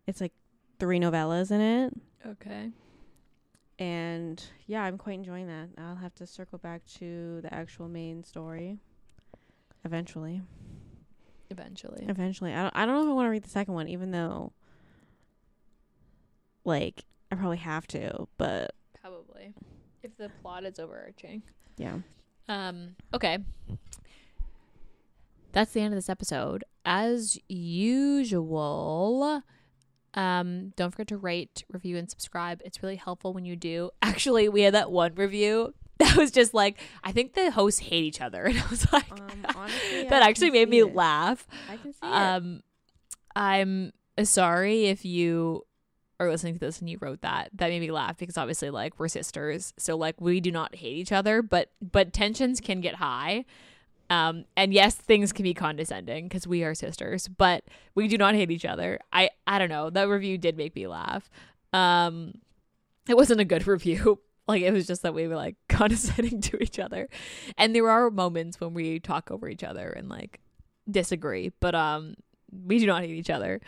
[0.06, 0.32] it's like
[0.78, 1.92] three novellas in it.
[2.26, 2.70] Okay.
[3.78, 5.68] And yeah, I'm quite enjoying that.
[5.78, 8.78] I'll have to circle back to the actual main story
[9.84, 10.42] eventually.
[11.50, 12.06] Eventually.
[12.08, 12.52] Eventually.
[12.52, 14.52] I don't I don't know if I want to read the second one even though
[16.64, 18.74] like I probably have to, but.
[20.02, 21.42] If the plot is overarching.
[21.76, 21.98] yeah.
[22.48, 23.38] Um, okay.
[25.52, 26.64] That's the end of this episode.
[26.84, 29.42] As usual,
[30.14, 32.60] um, don't forget to rate, review, and subscribe.
[32.64, 33.90] It's really helpful when you do.
[34.02, 38.04] Actually, we had that one review that was just like, I think the hosts hate
[38.04, 38.44] each other.
[38.46, 40.94] And I was like, Um, honestly, that I actually made me it.
[40.94, 41.46] laugh.
[41.68, 42.12] I can see it.
[42.12, 42.62] Um,
[43.36, 43.92] I'm
[44.24, 45.64] sorry if you
[46.20, 47.48] are listening to this and you wrote that.
[47.54, 50.96] That made me laugh because obviously, like, we're sisters, so like we do not hate
[50.96, 53.46] each other, but but tensions can get high.
[54.10, 57.64] Um, and yes, things can be condescending because we are sisters, but
[57.94, 59.00] we do not hate each other.
[59.12, 59.88] I I don't know.
[59.88, 61.30] That review did make me laugh.
[61.72, 62.34] Um,
[63.08, 64.20] it wasn't a good review.
[64.46, 67.08] Like it was just that we were like condescending to each other,
[67.56, 70.40] and there are moments when we talk over each other and like
[70.90, 72.16] disagree, but um,
[72.66, 73.60] we do not hate each other.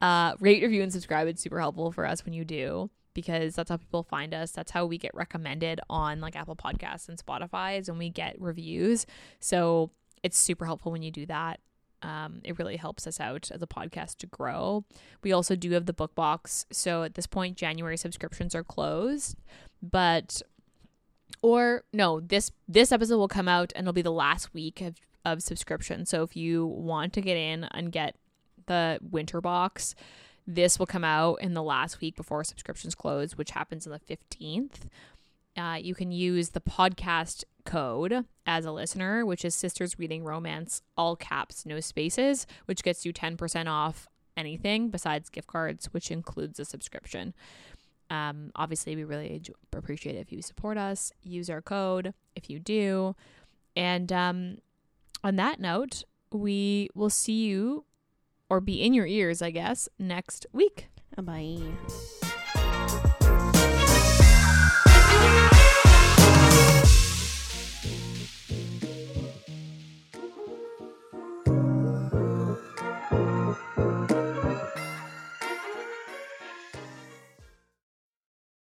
[0.00, 1.26] Uh, rate, review, and subscribe.
[1.26, 4.52] It's super helpful for us when you do because that's how people find us.
[4.52, 8.40] That's how we get recommended on like Apple Podcasts and Spotify is when we get
[8.40, 9.06] reviews.
[9.40, 9.90] So
[10.22, 11.60] it's super helpful when you do that.
[12.02, 14.84] Um, it really helps us out as a podcast to grow.
[15.24, 16.64] We also do have the book box.
[16.70, 19.36] So at this point, January subscriptions are closed,
[19.82, 20.40] but
[21.42, 24.96] or no, this this episode will come out and it'll be the last week of
[25.24, 26.06] of subscription.
[26.06, 28.14] So if you want to get in and get
[28.68, 29.94] the winter box,
[30.46, 34.16] this will come out in the last week before subscriptions close, which happens on the
[34.16, 34.86] 15th.
[35.56, 40.82] Uh, you can use the podcast code as a listener, which is Sisters Reading Romance,
[40.96, 46.58] all caps, no spaces, which gets you 10% off anything besides gift cards, which includes
[46.58, 47.34] a subscription.
[48.08, 49.42] Um, obviously, we really
[49.72, 51.12] appreciate if you support us.
[51.22, 53.14] Use our code if you do.
[53.76, 54.58] And um,
[55.22, 57.84] on that note, we will see you
[58.50, 60.88] or be in your ears, I guess, next week.
[61.16, 61.58] Bye.